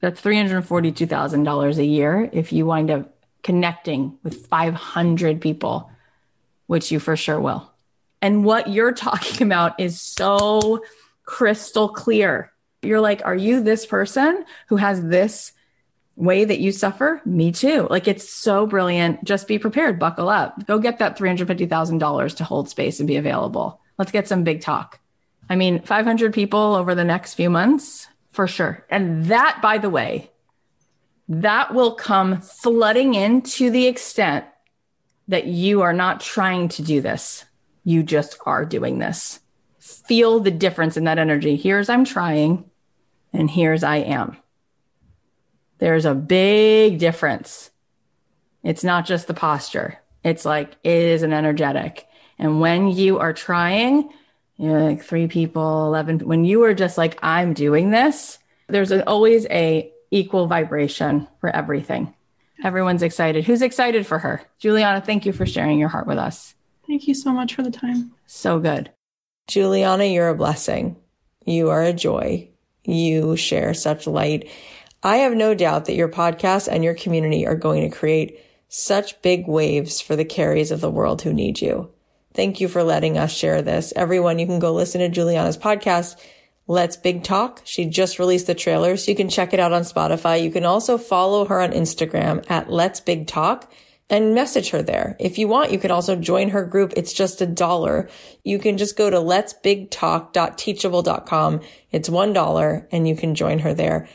[0.00, 5.90] that's $342,000 a year if you wind up connecting with 500 people,
[6.66, 7.70] which you for sure will.
[8.22, 10.82] And what you're talking about is so
[11.24, 12.52] crystal clear.
[12.82, 15.52] You're like, are you this person who has this
[16.16, 17.20] way that you suffer?
[17.24, 17.86] Me too.
[17.90, 19.24] Like it's so brilliant.
[19.24, 23.80] Just be prepared, buckle up, go get that $350,000 to hold space and be available.
[23.98, 24.98] Let's get some big talk.
[25.48, 28.84] I mean, 500 people over the next few months for sure.
[28.90, 30.30] And that, by the way,
[31.28, 34.44] that will come flooding in to the extent
[35.28, 37.44] that you are not trying to do this.
[37.84, 39.40] You just are doing this.
[39.78, 41.56] Feel the difference in that energy.
[41.56, 42.68] Here's I'm trying,
[43.32, 44.36] and here's I am.
[45.78, 47.70] There's a big difference.
[48.62, 49.98] It's not just the posture.
[50.22, 52.06] It's like it is an energetic.
[52.38, 54.10] And when you are trying,
[54.56, 58.90] you know, like three people, 11, when you are just like, I'm doing this, there's
[58.90, 62.14] an, always a equal vibration for everything.
[62.62, 63.44] Everyone's excited.
[63.44, 64.42] Who's excited for her?
[64.58, 66.54] Julianna, thank you for sharing your heart with us.
[66.86, 68.12] Thank you so much for the time.
[68.26, 68.90] So good.
[69.48, 70.96] Julianna, you're a blessing.
[71.44, 72.48] You are a joy.
[72.84, 74.48] You share such light.
[75.02, 79.20] I have no doubt that your podcast and your community are going to create such
[79.20, 81.90] big waves for the carries of the world who need you.
[82.34, 83.92] Thank you for letting us share this.
[83.94, 86.16] Everyone, you can go listen to Julianna's podcast.
[86.66, 87.60] Let's Big Talk.
[87.64, 90.42] She just released the trailer, so you can check it out on Spotify.
[90.42, 93.70] You can also follow her on Instagram at Let's Big Talk
[94.10, 95.16] and message her there.
[95.20, 96.92] If you want, you can also join her group.
[96.96, 98.08] It's just a dollar.
[98.42, 101.60] You can just go to letsbigtalk.teachable.com.
[101.90, 104.08] It's one dollar and you can join her there.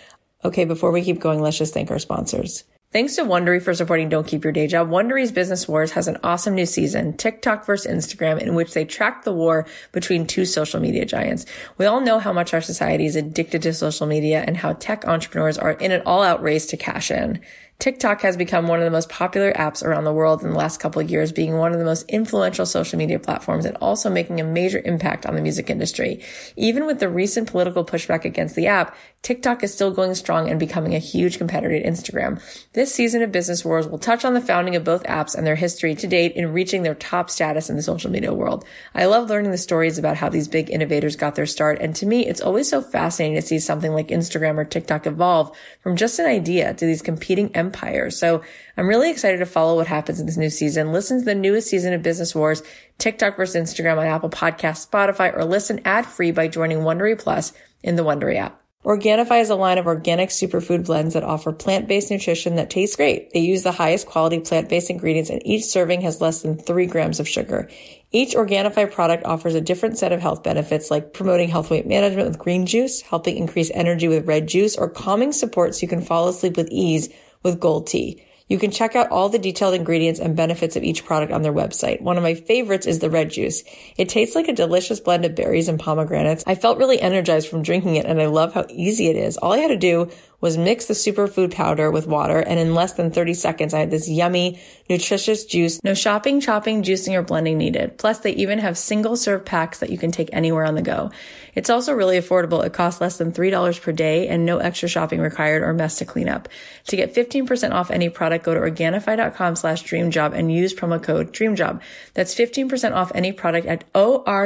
[0.43, 2.63] Okay, before we keep going, let's just thank our sponsors.
[2.91, 4.89] Thanks to Wondery for supporting Don't Keep Your Day Job.
[4.89, 9.23] Wondery's Business Wars has an awesome new season, TikTok versus Instagram, in which they track
[9.23, 11.45] the war between two social media giants.
[11.78, 15.06] We all know how much our society is addicted to social media and how tech
[15.06, 17.39] entrepreneurs are in an all-out race to cash in.
[17.79, 20.81] TikTok has become one of the most popular apps around the world in the last
[20.81, 24.41] couple of years, being one of the most influential social media platforms and also making
[24.41, 26.21] a major impact on the music industry.
[26.57, 30.59] Even with the recent political pushback against the app, TikTok is still going strong and
[30.59, 32.41] becoming a huge competitor to Instagram.
[32.73, 35.55] This season of Business Wars will touch on the founding of both apps and their
[35.55, 38.65] history to date in reaching their top status in the social media world.
[38.93, 42.05] I love learning the stories about how these big innovators got their start, and to
[42.05, 46.19] me, it's always so fascinating to see something like Instagram or TikTok evolve from just
[46.19, 48.10] an idea to these competing empire.
[48.10, 48.43] So
[48.77, 50.91] I'm really excited to follow what happens in this new season.
[50.91, 52.63] Listen to the newest season of Business Wars,
[52.97, 57.53] TikTok versus Instagram on Apple Podcasts, Spotify, or listen ad free by joining Wondery Plus
[57.84, 58.60] in the Wondery app.
[58.86, 63.29] Organifi is a line of organic superfood blends that offer plant-based nutrition that tastes great.
[63.34, 67.19] They use the highest quality plant-based ingredients and each serving has less than three grams
[67.19, 67.69] of sugar.
[68.12, 72.29] Each Organifi product offers a different set of health benefits like promoting health weight management
[72.29, 76.01] with green juice, helping increase energy with red juice, or calming support so you can
[76.01, 77.10] fall asleep with ease
[77.43, 78.23] with gold tea.
[78.49, 81.54] You can check out all the detailed ingredients and benefits of each product on their
[81.54, 82.02] website.
[82.02, 83.63] One of my favorites is the red juice.
[83.95, 86.43] It tastes like a delicious blend of berries and pomegranates.
[86.47, 89.38] I felt really energized from drinking it and I love how easy it is.
[89.38, 90.10] All I had to do
[90.41, 93.91] was mix the superfood powder with water and in less than 30 seconds I had
[93.91, 95.84] this yummy, nutritious juice.
[95.84, 97.97] No shopping, chopping, juicing, or blending needed.
[97.97, 101.12] Plus they even have single serve packs that you can take anywhere on the go.
[101.56, 102.65] It's also really affordable.
[102.65, 106.06] It costs less than $3 per day and no extra shopping required or mess to
[106.06, 106.47] clean up.
[106.88, 111.34] To get 15% off any product, go to Organifi.com slash dreamjob and use promo code
[111.34, 111.82] dreamjob.
[112.13, 114.39] That's 15% off any product at O-R-G-A-N-I-F-I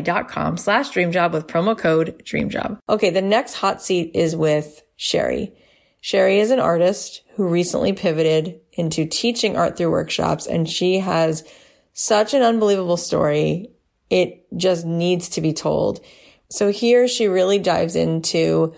[0.00, 2.78] dot com slash dreamjob with promo code dreamjob.
[2.88, 3.10] Okay.
[3.10, 5.52] The next hot seat is with Sheri.
[6.00, 11.42] Sheri is an artist who recently pivoted into teaching art through workshops and she has
[11.92, 13.72] such an unbelievable story.
[14.08, 16.04] It just needs to be told.
[16.50, 18.76] So here she really dives into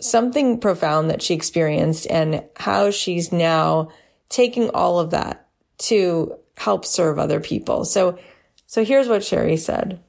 [0.00, 3.90] something profound that she experienced and how she's now
[4.30, 5.48] taking all of that
[5.90, 7.84] to help serve other people.
[7.84, 8.18] So,
[8.64, 10.00] so here's what Sheri said.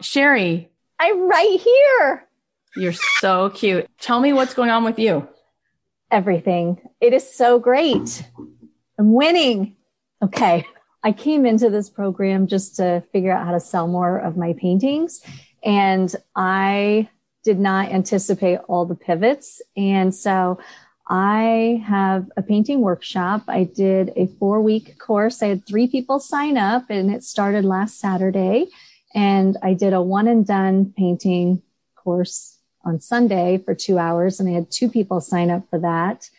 [0.00, 0.68] Sheri,
[0.98, 2.25] I'm right here.
[2.76, 3.88] You're so cute.
[3.98, 5.28] Tell me what's going on with you.
[6.10, 6.80] Everything.
[7.00, 8.28] It is so great.
[8.98, 9.76] I'm winning.
[10.22, 10.66] Okay.
[11.02, 14.54] I came into this program just to figure out how to sell more of my
[14.54, 15.22] paintings.
[15.64, 17.08] And I
[17.44, 19.62] did not anticipate all the pivots.
[19.76, 20.58] And so
[21.08, 23.44] I have a painting workshop.
[23.46, 25.42] I did a four week course.
[25.42, 28.66] I had three people sign up and it started last Saturday.
[29.14, 31.62] And I did a one and done painting
[31.94, 32.55] course
[32.86, 34.40] on Sunday for two hours.
[34.40, 36.30] And I had two people sign up for that.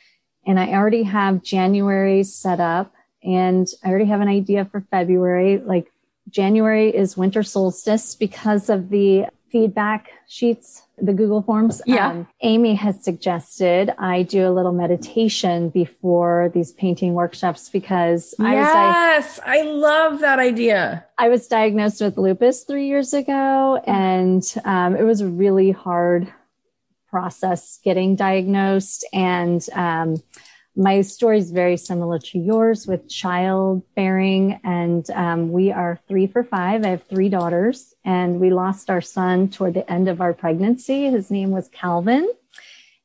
[0.45, 2.93] And I already have January set up
[3.23, 5.57] and I already have an idea for February.
[5.59, 5.91] Like
[6.29, 11.81] January is winter solstice because of the feedback sheets, the Google Forms.
[11.85, 12.09] Yeah.
[12.09, 18.55] Um, Amy has suggested I do a little meditation before these painting workshops because I
[18.55, 21.05] was di- yes, I love that idea.
[21.17, 26.31] I was diagnosed with lupus three years ago, and um, it was a really hard
[27.17, 29.03] process getting diagnosed.
[29.11, 30.17] And um,
[30.75, 34.59] my story is very similar to yours with childbearing.
[34.63, 36.85] And um, we are three for five.
[36.85, 41.09] I have three daughters, and we lost our son toward the end of our pregnancy.
[41.09, 42.31] His name was Calvin.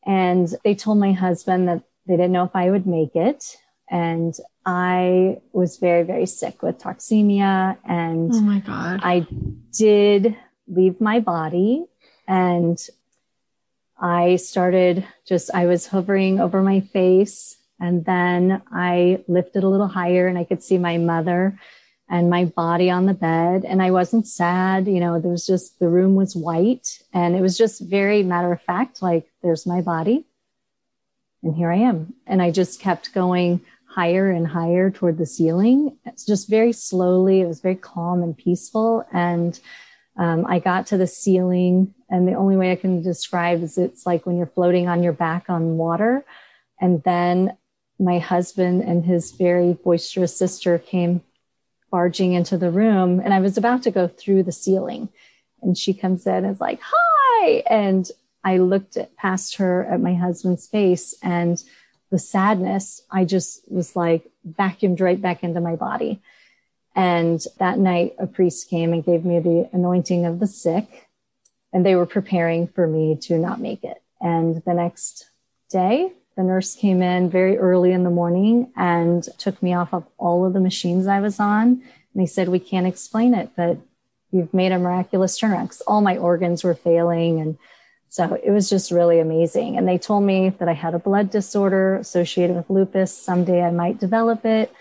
[0.05, 3.57] And they told my husband that they didn't know if I would make it.
[3.91, 4.35] And
[4.67, 7.79] I was very, very sick with toxemia.
[7.89, 9.01] And Oh my God.
[9.03, 9.27] I
[9.71, 10.37] did
[10.69, 11.87] leave my body
[12.29, 12.79] and
[14.03, 19.87] I started just, I was hovering over my face and then I lifted a little
[19.87, 21.59] higher and I could see my mother
[22.11, 23.65] and my body on the bed.
[23.65, 24.89] And I wasn't sad.
[24.89, 28.53] You know, there was just, the room was white and it was just very matter
[28.53, 30.27] of fact, like there's my body
[31.43, 32.15] and here I am.
[32.27, 35.97] And I just kept going higher and higher toward the ceiling.
[36.07, 37.41] It's just very slowly.
[37.41, 39.07] It was very calm and peaceful.
[39.13, 39.59] And
[40.17, 44.05] um, I got to the ceiling, and the only way I can describe is it's
[44.05, 46.25] like when you're floating on your back on water.
[46.81, 47.57] And then
[47.99, 51.23] my husband and his very boisterous sister came
[51.91, 55.09] barging into the room, and I was about to go through the ceiling.
[55.63, 57.63] And she comes in and is like, Hi.
[57.69, 58.11] And
[58.45, 61.63] I looked at, past her at my husband's face, and
[62.11, 66.21] the sadness, I just was like vacuumed right back into my body.
[66.95, 71.09] And that night, a priest came and gave me the anointing of the sick,
[71.73, 74.03] and they were preparing for me to not make it.
[74.21, 75.31] And the next
[75.71, 80.05] day, the nurse came in very early in the morning and took me off of
[80.19, 81.69] all of the machines I was on.
[81.69, 81.83] And
[82.15, 83.79] they said, We can't explain it, but
[84.31, 87.41] you've made a miraculous turnaround 'cause all my organs were failing.
[87.41, 87.59] And
[88.09, 89.77] so it was just really amazing.
[89.77, 93.17] And they told me that I had a blood disorder associated with lupus.
[93.17, 94.73] Someday I might develop it.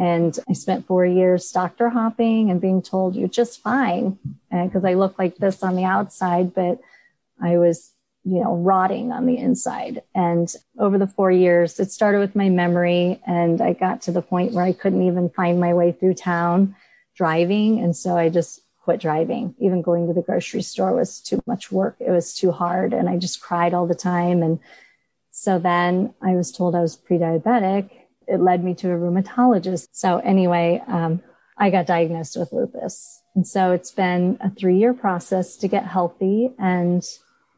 [0.00, 4.18] And I spent four years doctor hopping and being told you're just fine
[4.50, 6.80] because I look like this on the outside, but
[7.38, 7.92] I was,
[8.24, 10.02] you know, rotting on the inside.
[10.14, 14.22] And over the four years, it started with my memory, and I got to the
[14.22, 16.74] point where I couldn't even find my way through town
[17.14, 17.80] driving.
[17.80, 19.54] And so I just quit driving.
[19.58, 21.96] Even going to the grocery store was too much work.
[22.00, 22.94] It was too hard.
[22.94, 24.42] And I just cried all the time.
[24.42, 24.60] And
[25.30, 27.90] so then I was told I was pre diabetic.
[28.30, 29.88] It led me to a rheumatologist.
[29.92, 31.22] So anyway, um,
[31.56, 33.22] I got diagnosed with lupus.
[33.34, 36.52] And so it's been a three year process to get healthy.
[36.58, 37.06] And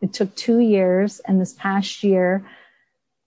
[0.00, 1.20] it took two years.
[1.20, 2.44] And this past year,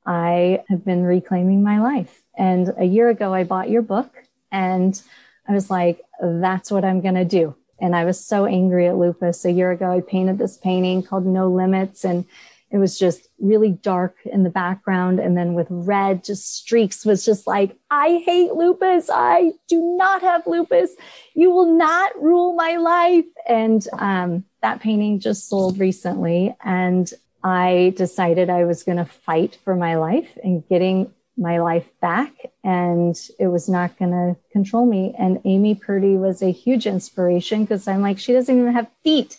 [0.05, 2.21] I have been reclaiming my life.
[2.37, 4.11] And a year ago, I bought your book
[4.51, 5.01] and
[5.47, 7.55] I was like, that's what I'm going to do.
[7.79, 9.45] And I was so angry at lupus.
[9.45, 12.25] A year ago, I painted this painting called No Limits, and
[12.71, 15.19] it was just really dark in the background.
[15.19, 19.09] And then with red, just streaks was just like, I hate lupus.
[19.09, 20.91] I do not have lupus.
[21.35, 23.25] You will not rule my life.
[23.47, 26.55] And um, that painting just sold recently.
[26.63, 27.11] And
[27.43, 32.33] I decided I was going to fight for my life and getting my life back
[32.63, 35.13] and it was not going to control me.
[35.17, 39.37] And Amy Purdy was a huge inspiration because I'm like, she doesn't even have feet.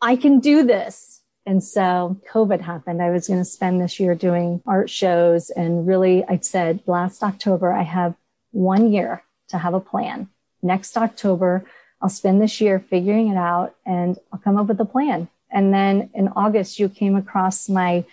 [0.00, 1.13] I can do this.
[1.46, 3.02] And so COVID happened.
[3.02, 7.22] I was going to spend this year doing art shows and really, I said last
[7.22, 8.14] October, I have
[8.52, 10.28] one year to have a plan.
[10.62, 11.64] Next October,
[12.00, 15.28] I'll spend this year figuring it out and I'll come up with a plan.
[15.50, 18.04] And then in August, you came across my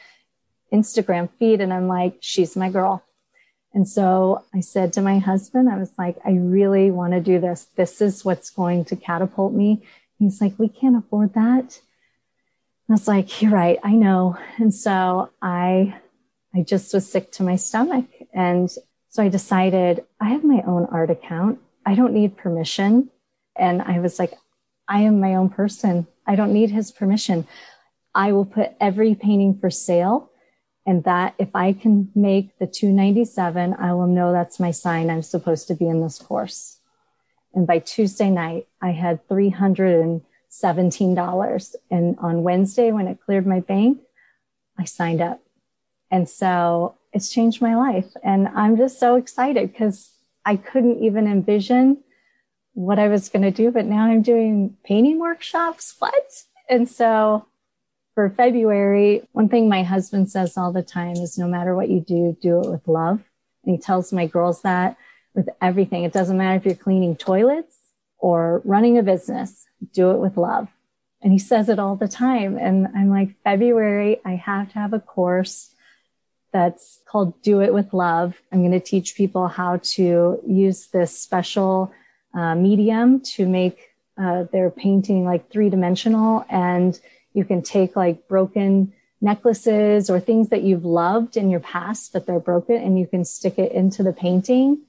[0.72, 3.04] Instagram feed and I'm like, she's my girl.
[3.74, 7.40] And so I said to my husband, I was like, I really want to do
[7.40, 7.68] this.
[7.76, 9.82] This is what's going to catapult me.
[10.20, 11.80] He's like, we can't afford that.
[12.92, 13.80] I was like, you're right.
[13.84, 14.38] I know.
[14.58, 15.96] And so I,
[16.54, 18.06] I just was sick to my stomach.
[18.34, 18.70] And
[19.08, 21.60] so I decided I have my own art account.
[21.86, 23.10] I don't need permission.
[23.56, 24.34] And I was like,
[24.90, 26.06] I am my own person.
[26.28, 27.48] I don't need his permission.
[28.14, 30.30] I will put every painting for sale
[30.86, 35.22] and that if I can make the 297, I will know that's my sign I'm
[35.22, 36.80] supposed to be in this course.
[37.54, 39.26] And by Tuesday night, I had
[40.52, 41.76] $17.
[41.90, 44.00] And on Wednesday, when it cleared my bank,
[44.78, 45.42] I signed up.
[46.10, 48.12] And so it's changed my life.
[48.24, 50.12] And I'm just so excited because
[50.46, 52.04] I couldn't even envision
[52.74, 53.72] what I was going to do.
[53.72, 55.96] But now I'm doing painting workshops.
[56.00, 56.44] What?
[56.70, 57.46] And so
[58.14, 62.02] for February, one thing my husband says all the time is no matter what you
[62.02, 63.22] do, do it with love.
[63.64, 64.98] And he tells my girls that
[65.34, 66.04] with everything.
[66.04, 67.81] It doesn't matter if you're cleaning toilets
[68.22, 70.70] or running a business, do it with love.
[71.22, 72.58] And he says it all the time.
[72.58, 75.74] And I'm like, February, I have to have a course
[76.54, 78.42] that's called Do It with Love.
[78.52, 81.94] I'm going to teach people how to use this special
[82.34, 83.80] uh, medium to make
[84.18, 86.46] uh, their painting like three dimensional.
[86.50, 87.00] And
[87.34, 92.26] you can take like broken necklaces or things that you've loved in your past, but
[92.26, 94.82] they're broken and you can stick it into the painting.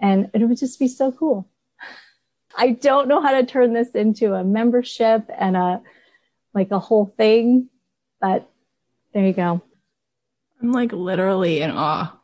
[0.00, 1.48] And it would just be so cool.
[2.56, 5.82] I don't know how to turn this into a membership and a
[6.54, 7.68] like a whole thing,
[8.20, 8.48] but
[9.14, 9.62] there you go.
[10.60, 12.18] I'm like literally in awe.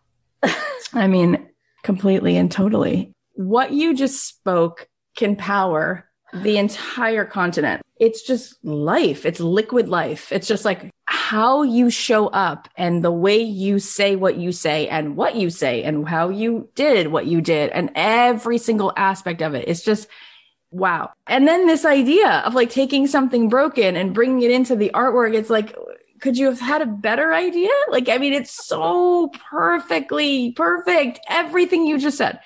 [0.93, 1.49] I mean,
[1.83, 3.12] completely and totally.
[3.35, 7.83] What you just spoke can power the entire continent.
[7.99, 9.26] It's just life.
[9.26, 10.31] It's liquid life.
[10.31, 10.91] It's just like
[11.29, 15.51] how you show up and the way you say what you say and what you
[15.51, 19.68] say and how you did what you did and every single aspect of it.
[19.68, 20.09] It's just
[20.70, 21.11] wow.
[21.26, 25.35] And then this idea of like taking something broken and bringing it into the artwork.
[25.35, 25.76] It's like,
[26.22, 27.68] could you have had a better idea?
[27.91, 31.20] Like, I mean, it's so perfectly perfect.
[31.29, 32.41] Everything you just said.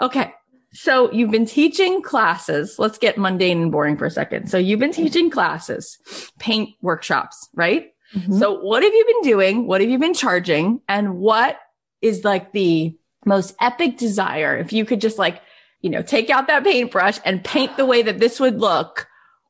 [0.00, 0.32] Okay.
[0.72, 2.76] So you've been teaching classes.
[2.76, 4.50] Let's get mundane and boring for a second.
[4.50, 5.96] So you've been teaching classes,
[6.40, 7.92] paint workshops, right?
[8.16, 8.38] Mm-hmm.
[8.38, 9.66] So what have you been doing?
[9.66, 10.80] What have you been charging?
[10.88, 11.58] And what
[12.00, 14.56] is like the most epic desire?
[14.56, 15.42] If you could just like,
[15.82, 19.06] you know, take out that paintbrush and paint the way that this would look,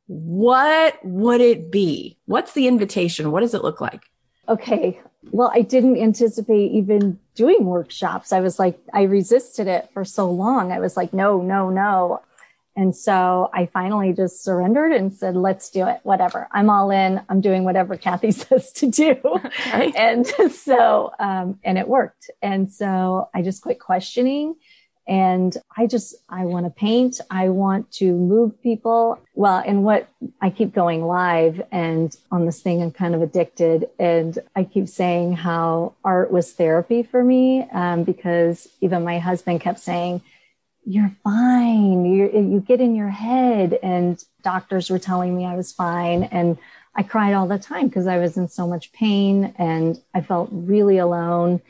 [0.08, 2.18] what would it be?
[2.26, 3.30] What's the invitation?
[3.30, 4.02] What does it look like?
[4.48, 5.00] Okay.
[5.30, 8.32] Well, I didn't anticipate even doing workshops.
[8.32, 10.72] I was like, I resisted it for so long.
[10.72, 12.22] I was like, no, no, no.
[12.76, 16.00] And so I finally just surrendered and said, let's do it.
[16.02, 16.46] Whatever.
[16.52, 17.22] I'm all in.
[17.28, 19.16] I'm doing whatever Cathy says to do.
[19.72, 22.30] And so, um, and it worked.
[22.42, 24.56] And so I just quit questioning
[25.08, 27.20] and I just, I want to paint.
[27.30, 29.20] I want to move people.
[29.34, 30.08] Well, and what
[30.40, 33.88] I keep going live and on this thing, I'm kind of addicted.
[34.00, 37.68] And I keep saying how art was therapy for me.
[37.72, 40.22] Um, because even my husband kept saying,
[40.86, 42.04] you're fine.
[42.04, 46.22] you you get in your head and doctors were telling me I was fine.
[46.24, 46.56] And
[46.94, 50.48] I cried all the time because I was in so much pain and I felt
[50.52, 51.60] really alone.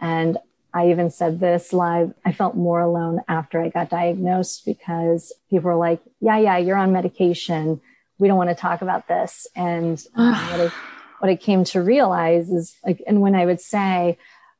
[0.00, 0.36] And
[0.74, 2.12] I even said this live.
[2.26, 6.76] I felt more alone after I got diagnosed because people were like, yeah, yeah, you're
[6.76, 7.80] on medication.
[8.18, 9.46] We don't want to talk about this.
[9.56, 10.72] And um, what, I,
[11.20, 14.18] what I came to realize is like, and when I would say,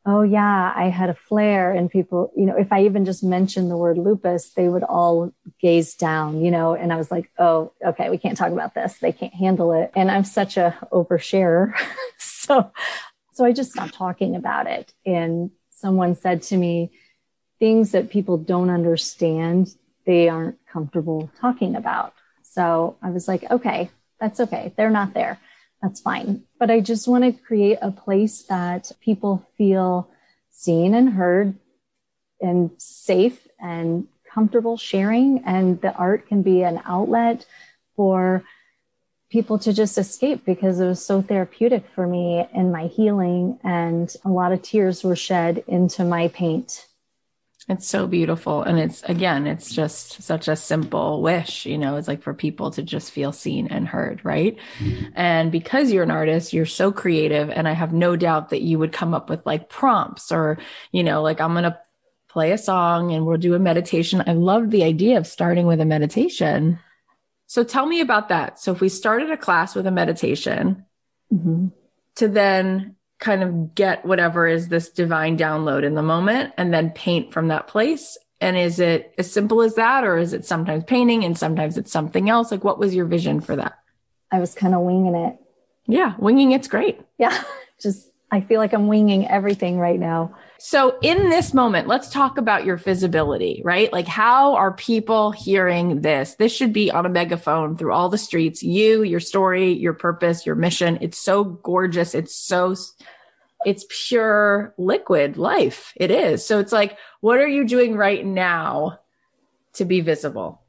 [0.09, 3.71] oh yeah, I had a flare and people, you know, if I even just mentioned
[3.71, 7.73] the word lupus, they would all gaze down, you know, and I was like, oh,
[7.87, 8.97] okay, we can't talk about this.
[8.99, 9.93] They can't handle it.
[9.95, 11.75] And I'm such a oversharer.
[12.19, 12.73] so,
[13.35, 14.95] so I just stopped talking about it.
[15.05, 16.91] And someone said to me,
[17.59, 19.75] things that people don't understand,
[20.07, 22.15] they aren't comfortable talking about.
[22.43, 24.73] So I was like, okay, that's okay.
[24.75, 25.39] They're not there.
[25.83, 26.43] That's fine.
[26.59, 30.11] But I just want to create a place that people feel
[30.51, 31.55] seen and heard
[32.41, 35.45] and safe and comfortable sharing.
[35.45, 37.47] And the art can be an outlet
[37.95, 38.43] for
[39.31, 44.15] people to just escape because it was so therapeutic for me in my healing and
[44.25, 46.88] a lot of tears were shed into my paint
[47.69, 52.09] it's so beautiful and it's again it's just such a simple wish you know it's
[52.09, 55.07] like for people to just feel seen and heard right mm-hmm.
[55.15, 58.79] and because you're an artist you're so creative and i have no doubt that you
[58.79, 60.59] would come up with like prompts or
[60.93, 61.79] you know like i'm going to
[62.29, 65.81] play a song and we'll do a meditation i love the idea of starting with
[65.81, 66.79] a meditation
[67.49, 68.61] so tell me about that.
[68.61, 70.85] So if we started a class with a meditation
[71.33, 71.69] mm-hmm.
[72.17, 76.91] to then kind of get whatever is this divine download in the moment and then
[76.91, 78.17] paint from that place.
[78.41, 80.05] And is it as simple as that?
[80.05, 82.51] Or is it sometimes painting and sometimes it's something else?
[82.53, 83.79] Like what was your vision for that?
[84.31, 85.37] I was kind of winging it.
[85.87, 86.15] Yeah.
[86.19, 87.01] Winging it's great.
[87.19, 87.43] Yeah.
[87.81, 90.37] Just, I feel like I'm winging everything right now.
[90.61, 93.93] So in this moment, let's talk about your visibility, right?
[93.93, 96.35] Like how are people hearing this?
[96.35, 98.61] This should be on a megaphone through all the streets.
[98.61, 100.99] You, your story, your purpose, your mission.
[101.01, 102.13] It's so gorgeous.
[102.13, 102.75] It's so,
[103.65, 105.93] it's pure liquid life.
[105.95, 106.45] It is.
[106.45, 108.99] So it's like, what are you doing right now
[109.75, 110.61] to be visible?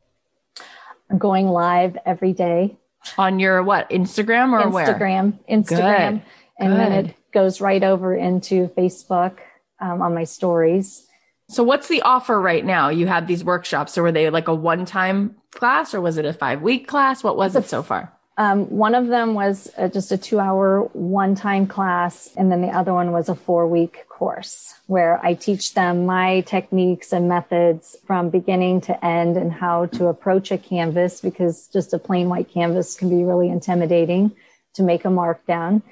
[1.10, 2.78] I'm going live every day
[3.18, 4.86] on your what Instagram or Instagram, where?
[4.86, 6.22] Instagram, Instagram, Good.
[6.60, 9.38] and then it goes right over into Facebook
[9.80, 11.06] um, on my stories.
[11.50, 12.90] So what's the offer right now?
[12.90, 16.34] You had these workshops, so were they like a one-time class or was it a
[16.34, 17.24] five-week class?
[17.24, 18.14] What was it so far?
[18.40, 22.62] Um, one of them was uh, just a two hour one time class, and then
[22.62, 27.28] the other one was a four week course where I teach them my techniques and
[27.28, 32.30] methods from beginning to end and how to approach a canvas because just a plain
[32.30, 34.32] white canvas can be really intimidating
[34.76, 35.84] to make a mark down.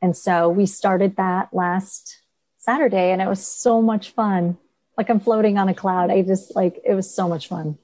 [0.00, 2.18] And so we started that last
[2.62, 4.56] Saturday, and it was so much fun.
[4.96, 6.10] Like I'm floating on a cloud.
[6.10, 7.76] I just like it was so much fun.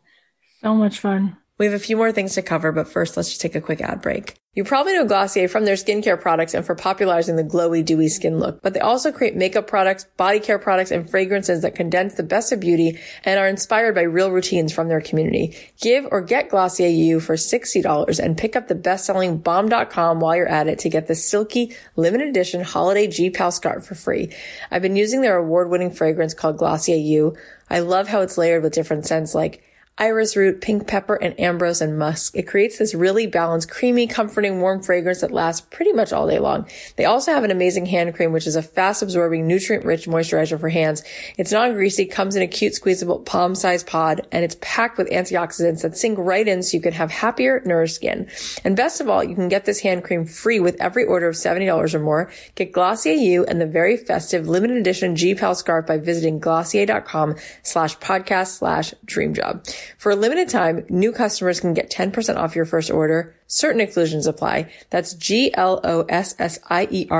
[0.62, 1.37] So much fun.
[1.59, 3.81] We have a few more things to cover, but first let's just take a quick
[3.81, 4.37] ad break.
[4.55, 8.39] You probably know Glossier from their skincare products and for popularizing the glowy, dewy skin
[8.41, 12.25] look, but they also create makeup products, body care products, and fragrances that condense the
[12.25, 15.57] best of beauty and are inspired by real routines from their community.
[15.81, 20.35] Give or get Glossier U for $60 and pick up the best-selling Balm Dotcom while
[20.35, 24.33] you're at it to get the silky limited edition holiday G-Pal scarf for free.
[24.71, 27.37] I've been using their award-winning fragrance called Glossier U.
[27.71, 29.63] I love how it's layered with different scents like
[29.99, 32.36] iris root, pink pepper, and ambrox and musk.
[32.36, 36.38] It creates this really balanced, creamy, comforting, warm fragrance that lasts pretty much all day
[36.38, 36.68] long.
[36.96, 40.59] They also have an amazing hand cream, which is a fast absorbing, nutrient rich moisturizer
[40.59, 41.03] for hands.
[41.36, 45.82] It's non-greasy, comes in a cute squeezable palm sized pod, and it's packed with antioxidants
[45.82, 48.28] that sink right in so you can have happier, nourished skin.
[48.64, 51.34] And best of all, you can get this hand cream free with every order of
[51.34, 52.30] $70 or more.
[52.55, 57.99] Get Glossier U and the very festive limited edition G-Pal scarf by visiting glossier.com slash
[57.99, 59.64] podcast slash dream job.
[59.97, 63.34] For a limited time, new customers can get 10% off your first order.
[63.47, 64.70] Certain exclusions apply.
[64.91, 65.66] That's G-L-O-S-S-I-E-R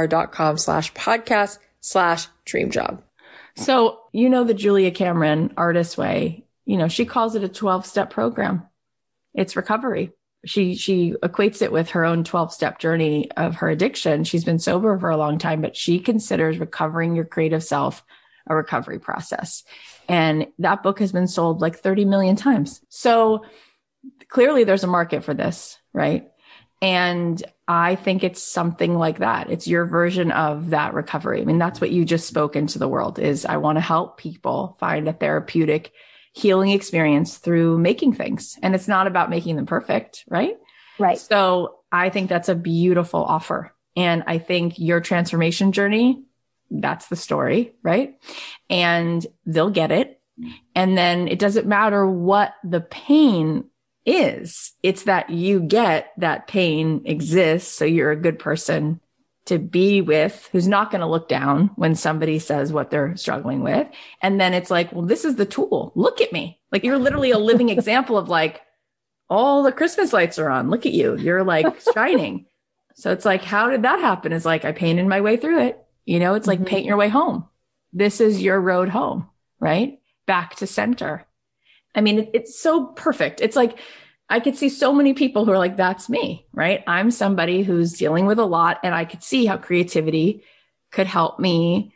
[0.07, 3.03] dot com slash podcast slash dream job.
[3.57, 7.87] So, you know, the Julia Cameron artist way, you know, she calls it a 12
[7.87, 8.69] step program.
[9.35, 10.13] It's recovery.
[10.45, 14.23] She, she equates it with her own 12 step journey of her addiction.
[14.25, 18.05] She's been sober for a long time, but she considers recovering your creative self
[18.49, 19.65] a recovery process.
[20.09, 22.81] And that book has been sold like 30 million times.
[22.89, 23.45] So
[24.29, 26.29] clearly there's a market for this, right?
[26.81, 29.51] And I think it's something like that.
[29.51, 31.43] It's your version of that recovery.
[31.43, 34.17] I mean, that's what you just spoke into the world is I want to help
[34.17, 35.93] people find a therapeutic
[36.33, 38.57] healing experience through making things.
[38.63, 40.57] And it's not about making them perfect, right?
[40.99, 41.19] Right.
[41.19, 43.75] So I think that's a beautiful offer.
[43.97, 46.23] And I think your transformation journey,
[46.71, 48.19] that's the story, right?
[48.69, 50.21] And they'll get it.
[50.75, 53.65] And then it doesn't matter what the pain
[54.07, 54.73] is.
[54.83, 57.75] It's that you get that pain exists.
[57.75, 59.01] So you're a good person
[59.47, 63.63] to be with who's not going to look down when somebody says what they're struggling
[63.63, 63.89] with.
[64.23, 65.93] And then it's like, well, this is the tool.
[65.95, 66.61] Look at me.
[66.71, 68.61] Like you're literally a living example of like,
[69.31, 70.71] all the Christmas lights are on.
[70.71, 71.17] Look at you.
[71.17, 72.47] You're like shining.
[72.95, 74.33] So it's like, how did that happen?
[74.33, 75.85] It's like, I painted my way through it.
[76.09, 76.67] You know, it's like Mhm.
[76.67, 77.45] paint your way home.
[77.93, 79.29] This is your road home,
[79.61, 79.99] right?
[80.27, 81.27] Back to center.
[81.95, 83.43] I mean, it, it's so perfect.
[83.43, 83.79] It's like,
[84.31, 86.83] I could see so many people who are like, that's me, right?
[86.87, 90.43] I'm somebody who's dealing with a lot and I could see how creativity
[90.93, 91.93] could help me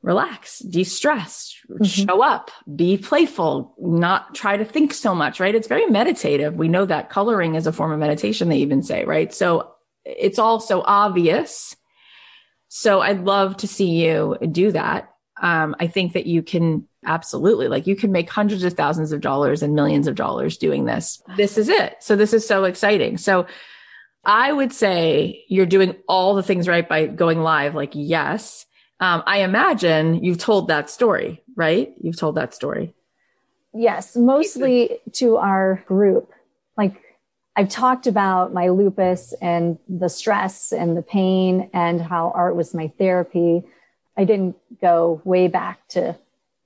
[0.00, 2.06] relax, de-stress, Mhm.
[2.06, 5.56] show up, be playful, not try to think so much, right?
[5.56, 6.54] It's very meditative.
[6.54, 9.34] We know that coloring is a form of meditation, they even say, right?
[9.34, 9.72] So
[10.04, 11.74] it's all so obvious.
[12.78, 15.10] So I'd love to see you do that.
[15.40, 19.22] Um, I think that you can absolutely, like, you can make hundreds of thousands of
[19.22, 21.22] dollars and millions of dollars doing this.
[21.38, 21.96] This is it.
[22.00, 23.16] So this is so exciting.
[23.16, 23.46] So
[24.26, 27.74] I would say you're doing all the things right by going live.
[27.74, 28.66] Like, yes.
[29.00, 31.94] Um, I imagine you've told that story, right?
[31.98, 32.92] You've told that story.
[33.72, 36.30] Yes, mostly to our group.
[36.76, 37.00] Like
[37.56, 42.74] I've talked about my lupus and the stress and the pain and how art was
[42.74, 43.62] my therapy.
[44.14, 46.18] I didn't go way back to,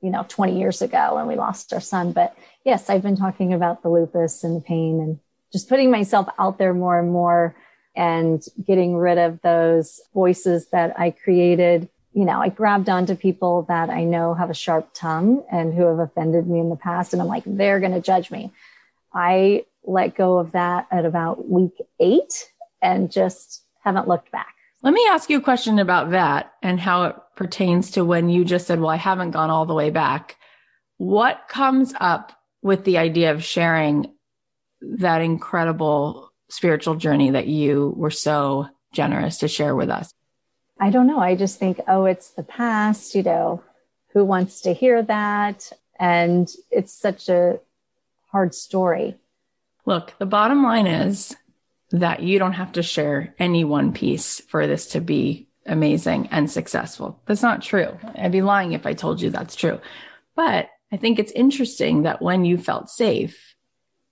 [0.02, 2.10] you know, 20 years ago when we lost our son.
[2.10, 5.20] But yes, I've been talking about the lupus and the pain and
[5.52, 7.54] just putting myself out there more and more
[7.94, 11.88] and getting rid of those voices that I created.
[12.14, 15.84] You know, I grabbed onto people that I know have a sharp tongue and who
[15.86, 17.12] have offended me in the past.
[17.12, 18.52] And I'm like, they're going to judge me.
[19.14, 22.50] I let go of that at about week eight
[22.82, 24.54] and just haven't looked back.
[24.82, 28.44] Let me ask you a question about that and how it pertains to when you
[28.44, 30.36] just said, well, I haven't gone all the way back.
[30.96, 34.14] What comes up with the idea of sharing
[34.80, 40.12] that incredible spiritual journey that you were so generous to share with us?
[40.78, 41.18] I don't know.
[41.18, 43.62] I just think, oh, it's the past, you know,
[44.12, 45.70] who wants to hear that?
[45.98, 47.60] And it's such a
[48.32, 49.16] hard story.
[49.86, 51.34] Look, the bottom line is
[51.90, 56.50] that you don't have to share any one piece for this to be amazing and
[56.50, 57.20] successful.
[57.26, 57.98] That's not true.
[58.16, 59.80] I'd be lying if I told you that's true.
[60.36, 63.54] But I think it's interesting that when you felt safe,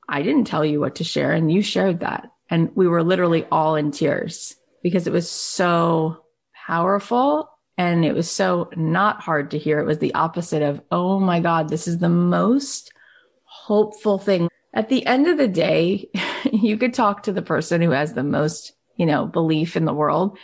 [0.08, 2.30] I didn't tell you what to share and you shared that.
[2.50, 6.24] And we were literally all in tears because it was so
[6.66, 9.80] powerful and it was so not hard to hear.
[9.80, 12.92] It was the opposite of, oh my God, this is the most
[13.44, 14.48] hopeful thing.
[14.78, 16.08] At the end of the day,
[16.52, 19.92] you could talk to the person who has the most, you know, belief in the
[19.92, 20.38] world.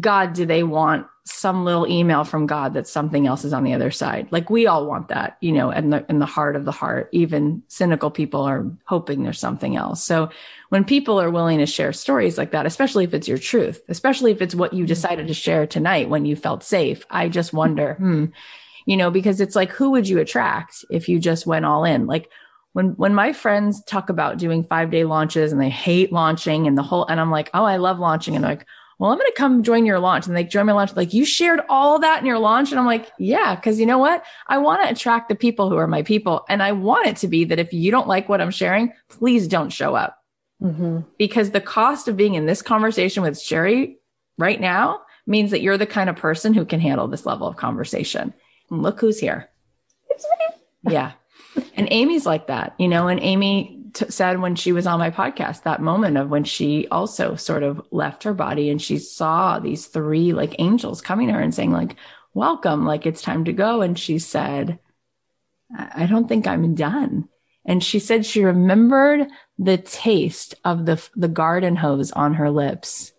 [0.00, 3.72] God, do they want some little email from God that something else is on the
[3.72, 4.26] other side?
[4.32, 7.08] Like we all want that, you know, in the, in the heart of the heart.
[7.12, 10.02] Even cynical people are hoping there's something else.
[10.02, 10.28] So
[10.70, 14.32] when people are willing to share stories like that, especially if it's your truth, especially
[14.32, 17.94] if it's what you decided to share tonight when you felt safe, I just wonder,
[17.94, 18.24] hmm,
[18.86, 22.08] you know, because it's like, who would you attract if you just went all in?
[22.08, 22.28] Like,
[22.76, 26.76] when when my friends talk about doing five day launches and they hate launching and
[26.76, 28.66] the whole and I'm like, oh, I love launching, and they're like,
[28.98, 30.26] well, I'm going to come join your launch.
[30.26, 30.94] And they join my launch.
[30.94, 32.70] Like, you shared all that in your launch.
[32.70, 34.24] And I'm like, yeah, because you know what?
[34.48, 36.44] I want to attract the people who are my people.
[36.50, 39.48] And I want it to be that if you don't like what I'm sharing, please
[39.48, 40.22] don't show up.
[40.62, 41.00] Mm-hmm.
[41.18, 43.96] Because the cost of being in this conversation with Sheri
[44.38, 47.56] right now means that you're the kind of person who can handle this level of
[47.56, 48.32] conversation.
[48.70, 49.50] And look who's here.
[50.10, 50.92] It's me.
[50.92, 51.12] Yeah.
[51.74, 55.10] And Amy's like that, you know, and Amy t- said when she was on my
[55.10, 59.58] podcast, that moment of when she also sort of left her body and she saw
[59.58, 61.96] these three like angels coming to her and saying like,
[62.34, 63.82] welcome, like it's time to go.
[63.82, 64.78] And she said,
[65.76, 67.28] I don't think I'm done.
[67.64, 69.26] And she said she remembered
[69.58, 73.12] the taste of the, the garden hose on her lips.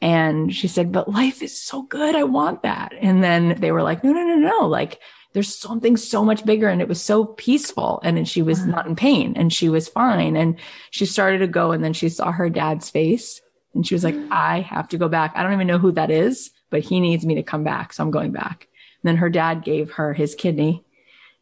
[0.00, 2.14] And she said, but life is so good.
[2.14, 2.92] I want that.
[3.00, 4.66] And then they were like, no, no, no, no.
[4.68, 5.00] Like
[5.36, 8.96] there's something so much bigger and it was so peaceful and she was not in
[8.96, 10.58] pain and she was fine and
[10.90, 13.42] she started to go and then she saw her dad's face
[13.74, 15.32] and she was like i have to go back.
[15.34, 18.02] I don't even know who that is but he needs me to come back so
[18.02, 18.66] i'm going back.
[19.02, 20.86] And then her dad gave her his kidney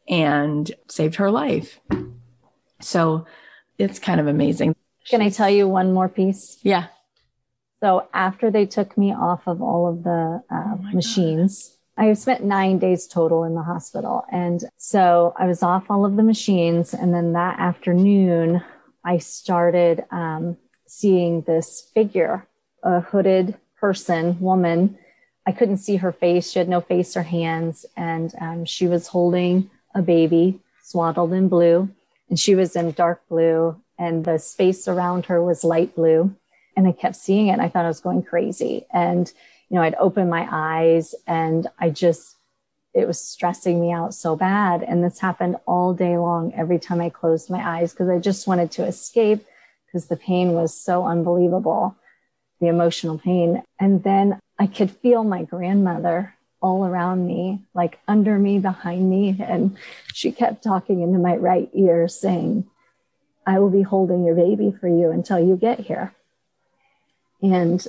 [0.09, 1.79] and saved her life.
[2.81, 3.27] So
[3.79, 4.75] it's kind of amazing.
[5.09, 6.59] Can i tell you one more piece?
[6.63, 6.89] Yeah.
[7.79, 12.43] So after they took me off of all of the uh, oh machines I spent
[12.43, 14.25] nine days total in the hospital.
[14.31, 16.93] And so I was off all of the machines.
[16.93, 18.63] And then that afternoon,
[19.05, 22.47] I started um, seeing this figure,
[22.83, 24.99] a hooded person, woman.
[25.47, 26.51] I couldn't see her face.
[26.51, 27.87] She had no face or hands.
[27.97, 31.89] And um, she was holding a baby swaddled in blue.
[32.29, 33.81] And she was in dark blue.
[33.99, 36.35] And the space around her was light blue.
[36.77, 37.61] And I kept seeing it.
[37.61, 38.85] I thought I was going crazy.
[38.93, 39.33] And
[39.75, 42.37] you know, I'd open my eyes and I just,
[42.95, 44.85] it was stressing me out so bad.
[44.85, 48.47] And this happened all day long every time I closed my eyes because I just
[48.47, 49.45] wanted to escape
[49.85, 51.97] because the pain was so unbelievable,
[52.61, 53.65] the emotional pain.
[53.81, 59.37] And then I could feel my grandmother all around me, like under me, behind me.
[59.41, 59.77] And
[60.13, 62.65] she kept talking into my right ear saying,
[63.45, 66.15] I will be holding your baby for you until you get here.
[67.43, 67.85] And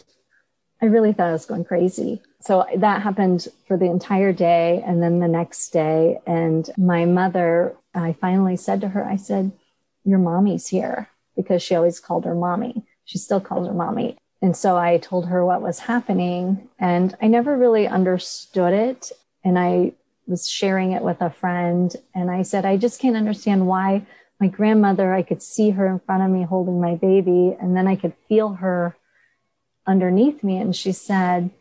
[0.81, 2.21] I really thought I was going crazy.
[2.41, 6.19] So that happened for the entire day and then the next day.
[6.27, 9.51] And my mother, I finally said to her, I said,
[10.03, 12.85] Your mommy's here because she always called her mommy.
[13.05, 14.17] She still calls her mommy.
[14.41, 19.11] And so I told her what was happening and I never really understood it.
[19.43, 19.93] And I
[20.27, 24.05] was sharing it with a friend and I said, I just can't understand why
[24.39, 27.87] my grandmother, I could see her in front of me holding my baby and then
[27.87, 28.95] I could feel her
[29.87, 31.51] underneath me and she said,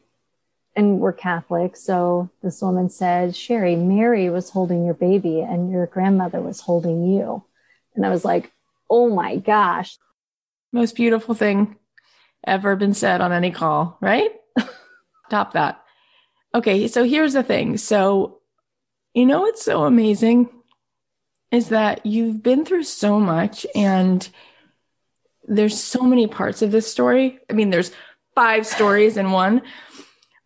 [0.76, 1.76] and we're Catholic.
[1.76, 7.04] So this woman said, Sheri, Mary was holding your baby and your grandmother was holding
[7.04, 7.44] you.
[7.94, 8.52] And I was like,
[8.90, 9.96] oh my gosh.
[10.72, 11.76] Most beautiful thing
[12.46, 14.30] ever been said on any call, right?
[15.30, 15.80] Top that.
[16.54, 16.88] Okay.
[16.88, 17.76] So here's the thing.
[17.78, 18.40] So,
[19.14, 20.48] you know, what's so amazing
[21.52, 24.28] is that you've been through so much and
[25.46, 27.38] there's so many parts of this story.
[27.48, 27.92] I mean, there's
[28.34, 29.62] five stories in one.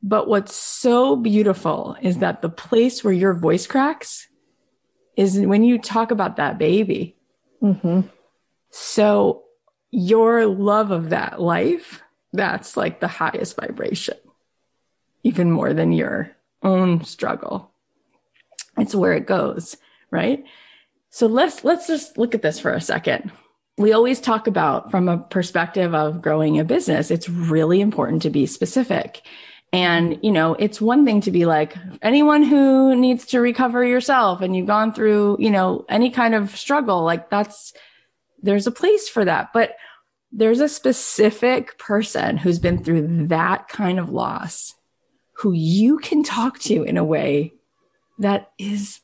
[0.02, 4.28] But what's so beautiful is that the place where your voice cracks
[5.16, 7.16] is when you talk about that baby.
[7.60, 8.02] Mm-hmm.
[8.70, 9.42] So
[9.90, 14.16] your love of that life, that's like the highest vibration,
[15.24, 16.30] even more than your
[16.62, 17.72] own struggle.
[18.76, 19.76] It's where it goes,
[20.12, 20.44] right?
[21.10, 23.32] So let's let's just look at this for a second
[23.78, 28.30] we always talk about from a perspective of growing a business, it's really important to
[28.30, 29.22] be specific.
[29.72, 34.40] And, you know, it's one thing to be like anyone who needs to recover yourself
[34.40, 37.72] and you've gone through, you know, any kind of struggle, like that's,
[38.42, 39.52] there's a place for that.
[39.52, 39.76] But
[40.32, 44.74] there's a specific person who's been through that kind of loss
[45.34, 47.52] who you can talk to in a way
[48.18, 49.00] that is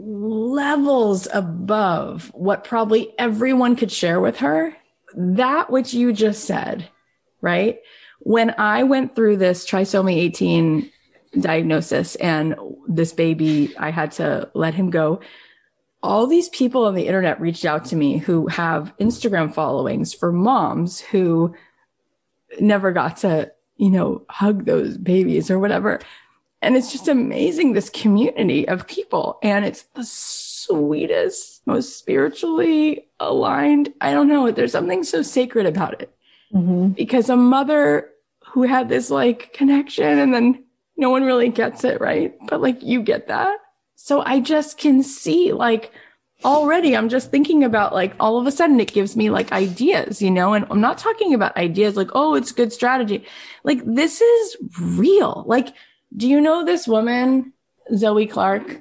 [0.00, 4.76] levels above what probably everyone could share with her.
[5.14, 6.88] That which you just said,
[7.40, 7.80] right?
[8.20, 10.90] When I went through this trisomy 18
[11.40, 12.54] diagnosis and
[12.86, 15.20] this baby, I had to let him go.
[16.02, 20.30] All these people on the internet reached out to me who have Instagram followings for
[20.32, 21.54] moms who
[22.60, 26.00] never got to, you know, hug those babies or whatever.
[26.60, 29.38] And it's just amazing, this community of people.
[29.42, 33.92] And it's the sweetest, most spiritually aligned.
[34.00, 34.50] I don't know.
[34.50, 36.12] There's something so sacred about it.
[36.52, 36.88] Mm-hmm.
[36.90, 38.10] Because a mother
[38.52, 40.64] who had this like connection and then
[40.96, 42.34] no one really gets it, right?
[42.48, 43.56] But like you get that.
[43.94, 45.92] So I just can see like
[46.44, 50.22] already I'm just thinking about like all of a sudden it gives me like ideas,
[50.22, 53.24] you know, and I'm not talking about ideas like, oh, it's good strategy.
[53.64, 55.44] Like this is real.
[55.46, 55.74] Like
[56.16, 57.52] do you know this woman,
[57.94, 58.80] Zoe Clark?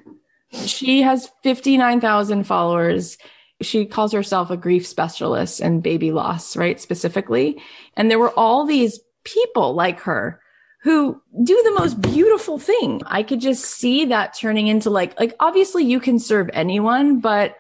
[0.51, 3.17] She has 59,000 followers.
[3.61, 6.79] She calls herself a grief specialist and baby loss, right?
[6.79, 7.61] Specifically.
[7.95, 10.41] And there were all these people like her
[10.83, 13.01] who do the most beautiful thing.
[13.05, 17.57] I could just see that turning into like, like obviously you can serve anyone, but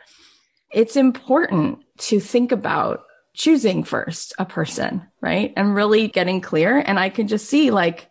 [0.71, 3.03] it's important to think about
[3.33, 5.51] choosing first a person, right?
[5.57, 6.77] And really getting clear.
[6.77, 8.09] And I could just see like,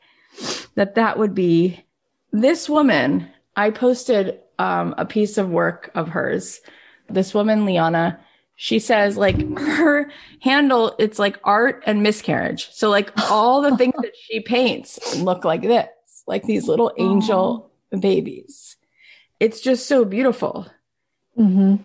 [0.75, 1.85] that that would be
[2.33, 3.29] this woman.
[3.57, 6.61] I posted um, a piece of work of hers.
[7.09, 8.21] This woman, Liana,
[8.57, 10.11] she says like her
[10.41, 12.71] handle, it's like art and miscarriage.
[12.73, 15.89] So like all the things that she paints look like this,
[16.27, 17.71] like these little angel
[18.01, 18.77] babies.
[19.39, 20.67] It's just so beautiful.
[21.39, 21.77] Mm-hmm.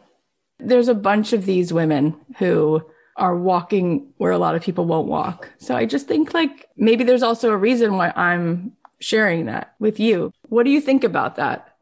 [0.59, 2.83] There's a bunch of these women who
[3.21, 5.47] are walking where a lot of people won't walk.
[5.59, 9.99] So I just think like maybe there's also a reason why I'm sharing that with
[9.99, 10.33] you.
[10.49, 11.75] What do you think about that?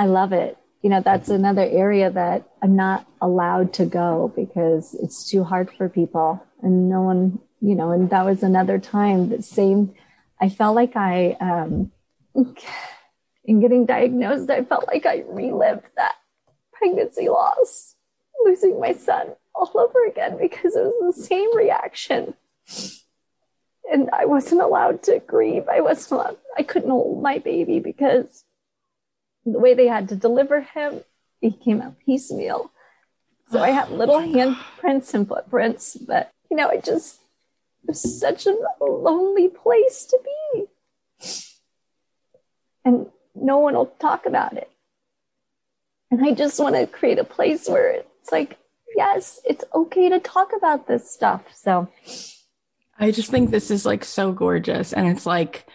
[0.00, 0.58] I love it.
[0.82, 5.70] You know, that's another area that I'm not allowed to go because it's too hard
[5.70, 9.94] for people and no one, you know, and that was another time that same,
[10.40, 11.92] I felt like I, um,
[13.44, 16.16] in getting diagnosed, I felt like I relived that
[16.72, 17.94] pregnancy loss,
[18.44, 22.34] losing my son all over again because it was the same reaction.
[23.92, 25.68] And I wasn't allowed to grieve.
[25.68, 28.44] I wasn't allowed, I couldn't hold my baby because
[29.44, 31.02] the way they had to deliver him,
[31.40, 32.70] he came out piecemeal.
[33.50, 37.20] So I have little handprints and footprints, but you know, it just
[37.82, 40.66] it was such a lonely place to be.
[42.84, 44.70] And no one will talk about it.
[46.10, 48.58] And I just want to create a place where it's like
[48.96, 51.42] yes, it's okay to talk about this stuff.
[51.54, 51.88] So
[52.98, 54.92] I just think this is like so gorgeous.
[54.92, 55.66] And it's like,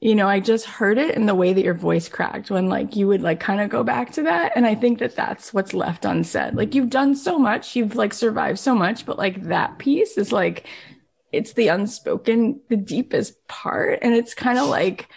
[0.00, 2.94] you know, I just heard it in the way that your voice cracked when like
[2.94, 4.52] you would like kind of go back to that.
[4.54, 6.54] And I think that that's what's left unsaid.
[6.54, 10.30] Like you've done so much, you've like survived so much, but like that piece is
[10.30, 10.66] like,
[11.32, 13.98] it's the unspoken, the deepest part.
[14.02, 15.08] And it's kind of like,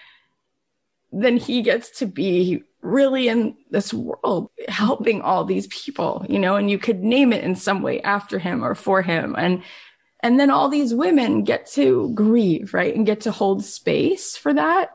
[1.11, 6.55] then he gets to be really in this world helping all these people, you know,
[6.55, 9.35] and you could name it in some way after him or for him.
[9.37, 9.63] And,
[10.21, 12.95] and then all these women get to grieve, right?
[12.95, 14.91] And get to hold space for that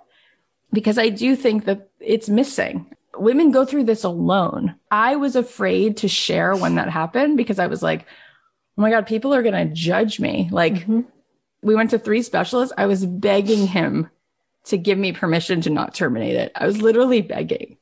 [0.72, 2.94] because I do think that it's missing.
[3.16, 4.74] Women go through this alone.
[4.90, 8.02] I was afraid to share when that happened because I was like,
[8.76, 10.48] oh my God, people are going to judge me.
[10.52, 11.00] Like, mm-hmm.
[11.62, 12.74] we went to three specialists.
[12.76, 14.10] I was begging him
[14.66, 16.52] to give me permission to not terminate it.
[16.54, 17.78] I was literally begging.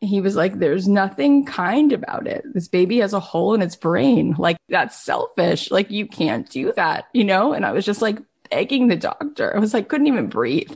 [0.00, 2.44] He was like, there's nothing kind about it.
[2.52, 4.34] This baby has a hole in its brain.
[4.38, 5.70] Like, that's selfish.
[5.70, 7.54] Like, you can't do that, you know?
[7.54, 8.18] And I was just like
[8.50, 9.56] begging the doctor.
[9.56, 10.72] I was like, couldn't even breathe.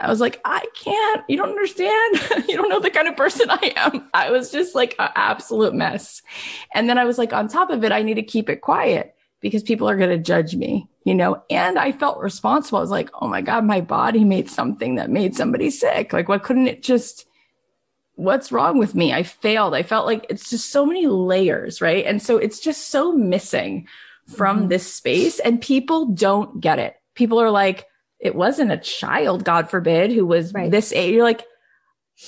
[0.00, 1.22] I was like, I can't.
[1.28, 2.16] You don't understand.
[2.48, 4.08] you don't know the kind of person I am.
[4.12, 6.20] I was just like an absolute mess.
[6.74, 9.14] And then I was like, on top of it, I need to keep it quiet
[9.40, 12.78] because people are going to judge me you know, and I felt responsible.
[12.78, 16.12] I was like, oh my God, my body made something that made somebody sick.
[16.12, 17.26] Like, why couldn't it just,
[18.14, 19.12] what's wrong with me?
[19.12, 19.74] I failed.
[19.74, 22.06] I felt like it's just so many layers, right?
[22.06, 23.86] And so it's just so missing
[24.34, 24.68] from mm-hmm.
[24.68, 26.96] this space and people don't get it.
[27.14, 27.86] People are like,
[28.18, 30.70] it wasn't a child, God forbid, who was right.
[30.70, 31.12] this age.
[31.12, 31.44] You're like,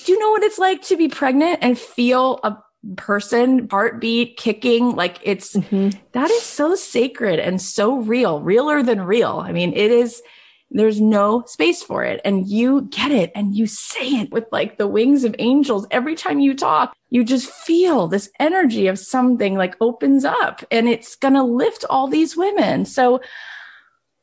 [0.05, 2.55] do you know what it's like to be pregnant and feel a
[2.95, 4.95] person, heartbeat kicking.
[4.95, 5.97] Like it's, mm-hmm.
[6.11, 9.43] that is so sacred and so real, realer than real.
[9.45, 10.21] I mean, it is,
[10.69, 12.19] there's no space for it.
[12.25, 15.87] And you get it and you say it with like the wings of angels.
[15.91, 20.89] Every time you talk, you just feel this energy of something like opens up and
[20.89, 22.85] it's going to lift all these women.
[22.85, 23.21] So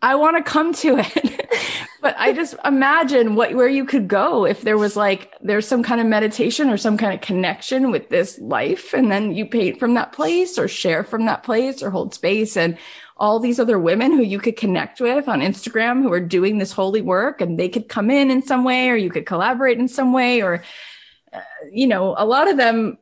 [0.02, 1.50] I want to come to it.
[2.04, 5.82] but I just imagine what where you could go if there was like there's some
[5.82, 9.80] kind of meditation or some kind of connection with this life and then you paint
[9.80, 12.78] from that place or share from that place or hold space and
[13.18, 16.74] all these other women who you could connect with on Instagram who are doing this
[16.74, 19.88] holy work and they could come in in some way or you could collaborate in
[19.88, 20.62] some way or
[21.32, 21.40] uh,
[21.72, 22.98] you know a lot of them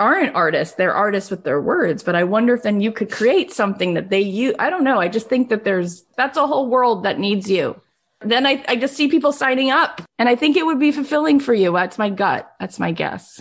[0.00, 0.74] aren't artists.
[0.74, 2.02] They're artists with their words.
[2.02, 5.00] But i wonder if then you could create something that they use i don't know.
[5.00, 7.80] I just think that there's that's a whole world that needs you
[8.24, 11.40] then I, I just see people signing up and i think it would be fulfilling
[11.40, 13.40] for you that's my gut that's my guess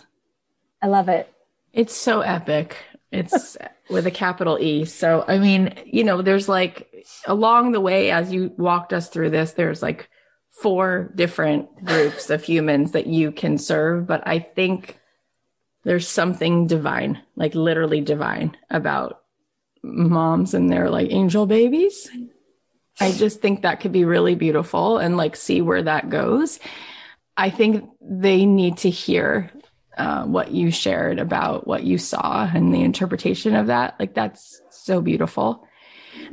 [0.82, 1.32] i love it
[1.74, 2.78] it's so epic
[3.12, 3.58] it's
[3.90, 4.86] with a capital E.
[4.86, 9.30] So, I mean, you know, there's like along the way, as you walked us through
[9.30, 10.10] this, there's like
[10.52, 14.08] four different groups of humans that you can serve.
[14.08, 15.00] But I think
[15.84, 19.22] there's something divine, like literally divine about
[19.84, 22.10] moms and their like angel babies.
[23.00, 26.60] I just think that could be really beautiful and like see where that goes.
[27.36, 29.52] I think they need to hear
[29.98, 33.96] uh, what you shared about what you saw and the interpretation of that.
[34.00, 35.68] Like that's so beautiful.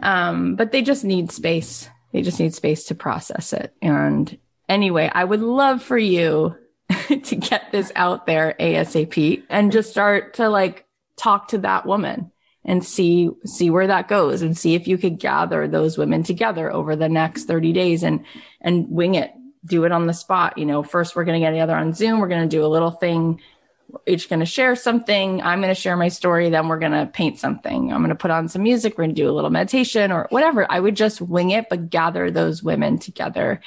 [0.00, 1.88] Um, but they just need space.
[2.12, 3.74] They just need space to process it.
[3.80, 4.38] And
[4.68, 6.56] anyway, I would love for you
[7.08, 10.86] to get this out there ASAP and just start to like
[11.16, 12.32] talk to that woman
[12.64, 16.72] and see see where that goes and see if you could gather those women together
[16.72, 18.24] over the next 30 days and
[18.60, 19.32] and wing it
[19.64, 20.58] do it on the spot.
[20.58, 22.20] You know, first we're going to get together on Zoom.
[22.20, 23.40] We're going to do a little thing.
[23.88, 25.42] We're each going to share something.
[25.42, 26.48] I'm going to share my story.
[26.48, 27.92] Then we're going to paint something.
[27.92, 28.96] I'm going to put on some music.
[28.96, 30.66] We're going to do a little meditation or whatever.
[30.70, 33.60] I would just wing it, but gather those women together.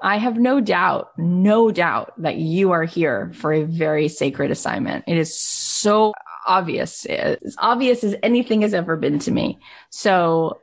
[0.00, 5.04] I have no doubt, no doubt that you are here for a very sacred assignment.
[5.06, 6.12] It is so
[6.46, 9.58] obvious, as obvious as anything has ever been to me.
[9.90, 10.60] So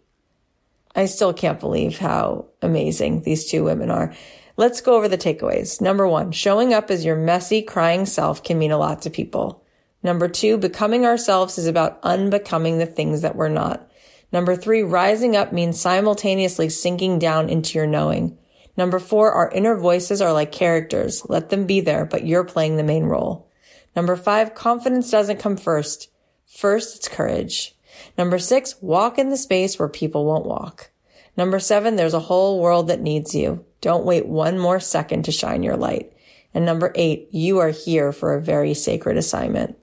[0.95, 4.11] I still can't believe how amazing these two women are.
[4.59, 5.79] Let's go over the takeaways.
[5.79, 9.63] Number one, showing up as your messy, crying self can mean a lot to people.
[10.03, 13.89] Number two, becoming ourselves is about unbecoming the things that we're not.
[14.33, 18.37] Number three, rising up means simultaneously sinking down into your knowing.
[18.75, 21.25] Number four, our inner voices are like characters.
[21.29, 23.49] Let them be there, but you're playing the main role.
[23.95, 26.11] Number five, confidence doesn't come first.
[26.45, 27.77] First, it's courage.
[28.17, 30.89] Number six, walk in the space where people won't walk.
[31.37, 33.63] Number seven, there's a whole world that needs you.
[33.81, 36.13] Don't wait one more second to shine your light.
[36.53, 39.77] And number eight, you are here for a very sacred assignment.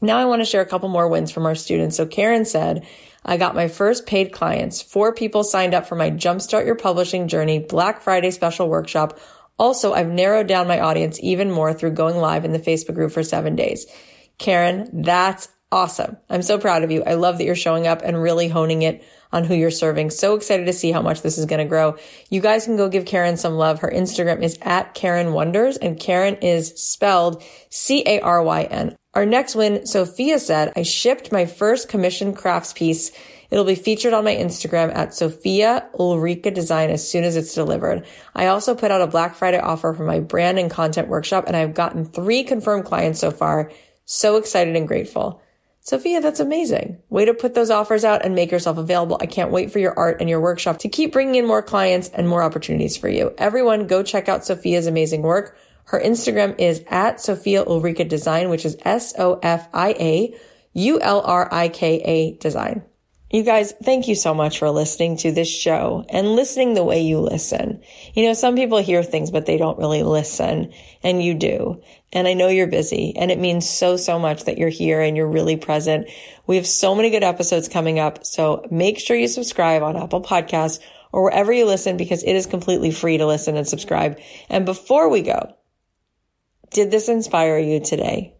[0.00, 1.96] Now I want to share a couple more wins from our students.
[1.96, 2.86] So Caryn said,
[3.24, 4.80] I got my first paid clients.
[4.80, 9.18] Four people signed up for my Jumpstart Your Publishing Journey Black Friday special workshop.
[9.58, 13.10] Also, I've narrowed down my audience even more through going live in the Facebook group
[13.10, 13.86] for seven days.
[14.38, 16.16] Caryn, that's awesome.
[16.30, 17.02] I'm so proud of you.
[17.02, 20.10] I love that you're showing up and really honing it on who you're serving.
[20.10, 21.96] So excited to see how much this is going to grow.
[22.30, 23.80] You guys can go give Caryn some love.
[23.80, 28.96] Her Instagram is at Caryn Wonders and Caryn is spelled C-A-R-Y-N.
[29.14, 33.10] Our next win, Sofia said, I shipped my first commissioned crafts piece.
[33.50, 38.06] It'll be featured on my Instagram at Sofia Ulrika Design as soon as it's delivered.
[38.34, 41.56] I also put out a Black Friday offer for my brand and content workshop and
[41.56, 43.72] I've gotten three confirmed clients so far.
[44.04, 45.42] So excited and grateful.
[45.88, 46.98] Sofia, that's amazing.
[47.08, 49.16] Way to put those offers out and make yourself available.
[49.22, 52.10] I can't wait for your art and your workshop to keep bringing in more clients
[52.10, 53.32] and more opportunities for you.
[53.38, 55.56] Everyone go check out Sofia's amazing work.
[55.84, 60.34] Her Instagram is at Sofia Ulrika Design, which is S-O-F-I-A
[60.74, 62.82] U-L-R-I-K-A design.
[63.30, 67.02] You guys, thank you so much for listening to this show and listening the way
[67.02, 67.82] you listen.
[68.14, 70.72] You know, some people hear things, but they don't really listen
[71.02, 71.82] and you do.
[72.12, 75.16] And I know you're busy and it means so, so much that you're here and
[75.16, 76.08] you're really present.
[76.46, 78.24] We have so many good episodes coming up.
[78.24, 80.80] So make sure you subscribe on Apple podcasts
[81.12, 84.18] or wherever you listen because it is completely free to listen and subscribe.
[84.48, 85.54] And before we go,
[86.70, 88.34] did this inspire you today?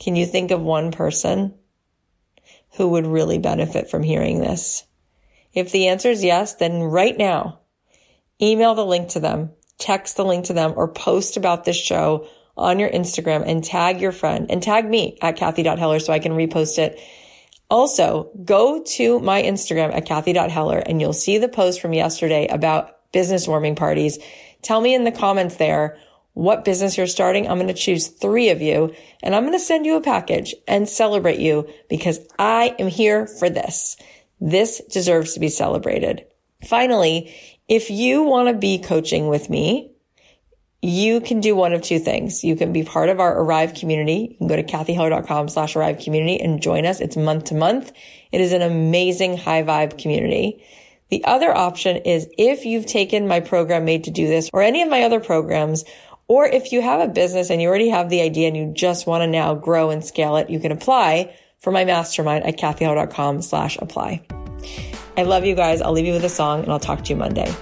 [0.00, 1.54] Can you think of one person
[2.76, 4.84] who would really benefit from hearing this?
[5.52, 7.60] If the answer is yes, then right now,
[8.40, 12.28] email the link to them, text the link to them, or post about this show
[12.58, 16.32] on your Instagram and tag your friend and tag me at Cathy.Heller so I can
[16.32, 17.00] repost it.
[17.70, 23.12] Also, go to my Instagram at Cathy.Heller and you'll see the post from yesterday about
[23.12, 24.18] business warming parties.
[24.62, 25.98] Tell me in the comments there
[26.32, 27.48] what business you're starting.
[27.48, 30.54] I'm going to choose three of you and I'm going to send you a package
[30.66, 33.96] and celebrate you because I am here for this.
[34.40, 36.24] This deserves to be celebrated.
[36.64, 37.34] Finally,
[37.68, 39.92] if you want to be coaching with me,
[40.80, 42.44] you can do one of two things.
[42.44, 44.28] You can be part of our Arrive community.
[44.30, 47.00] You can go to cathyheller.com slash Arrive community and join us.
[47.00, 47.92] It's month to month.
[48.30, 50.64] It is an amazing high vibe community.
[51.10, 54.82] The other option is if you've taken my program made to do this or any
[54.82, 55.84] of my other programs,
[56.28, 59.06] or if you have a business and you already have the idea and you just
[59.06, 63.42] want to now grow and scale it, you can apply for my mastermind at cathyheller.com
[63.42, 64.24] slash apply.
[65.16, 65.80] I love you guys.
[65.80, 67.52] I'll leave you with a song and I'll talk to you Monday.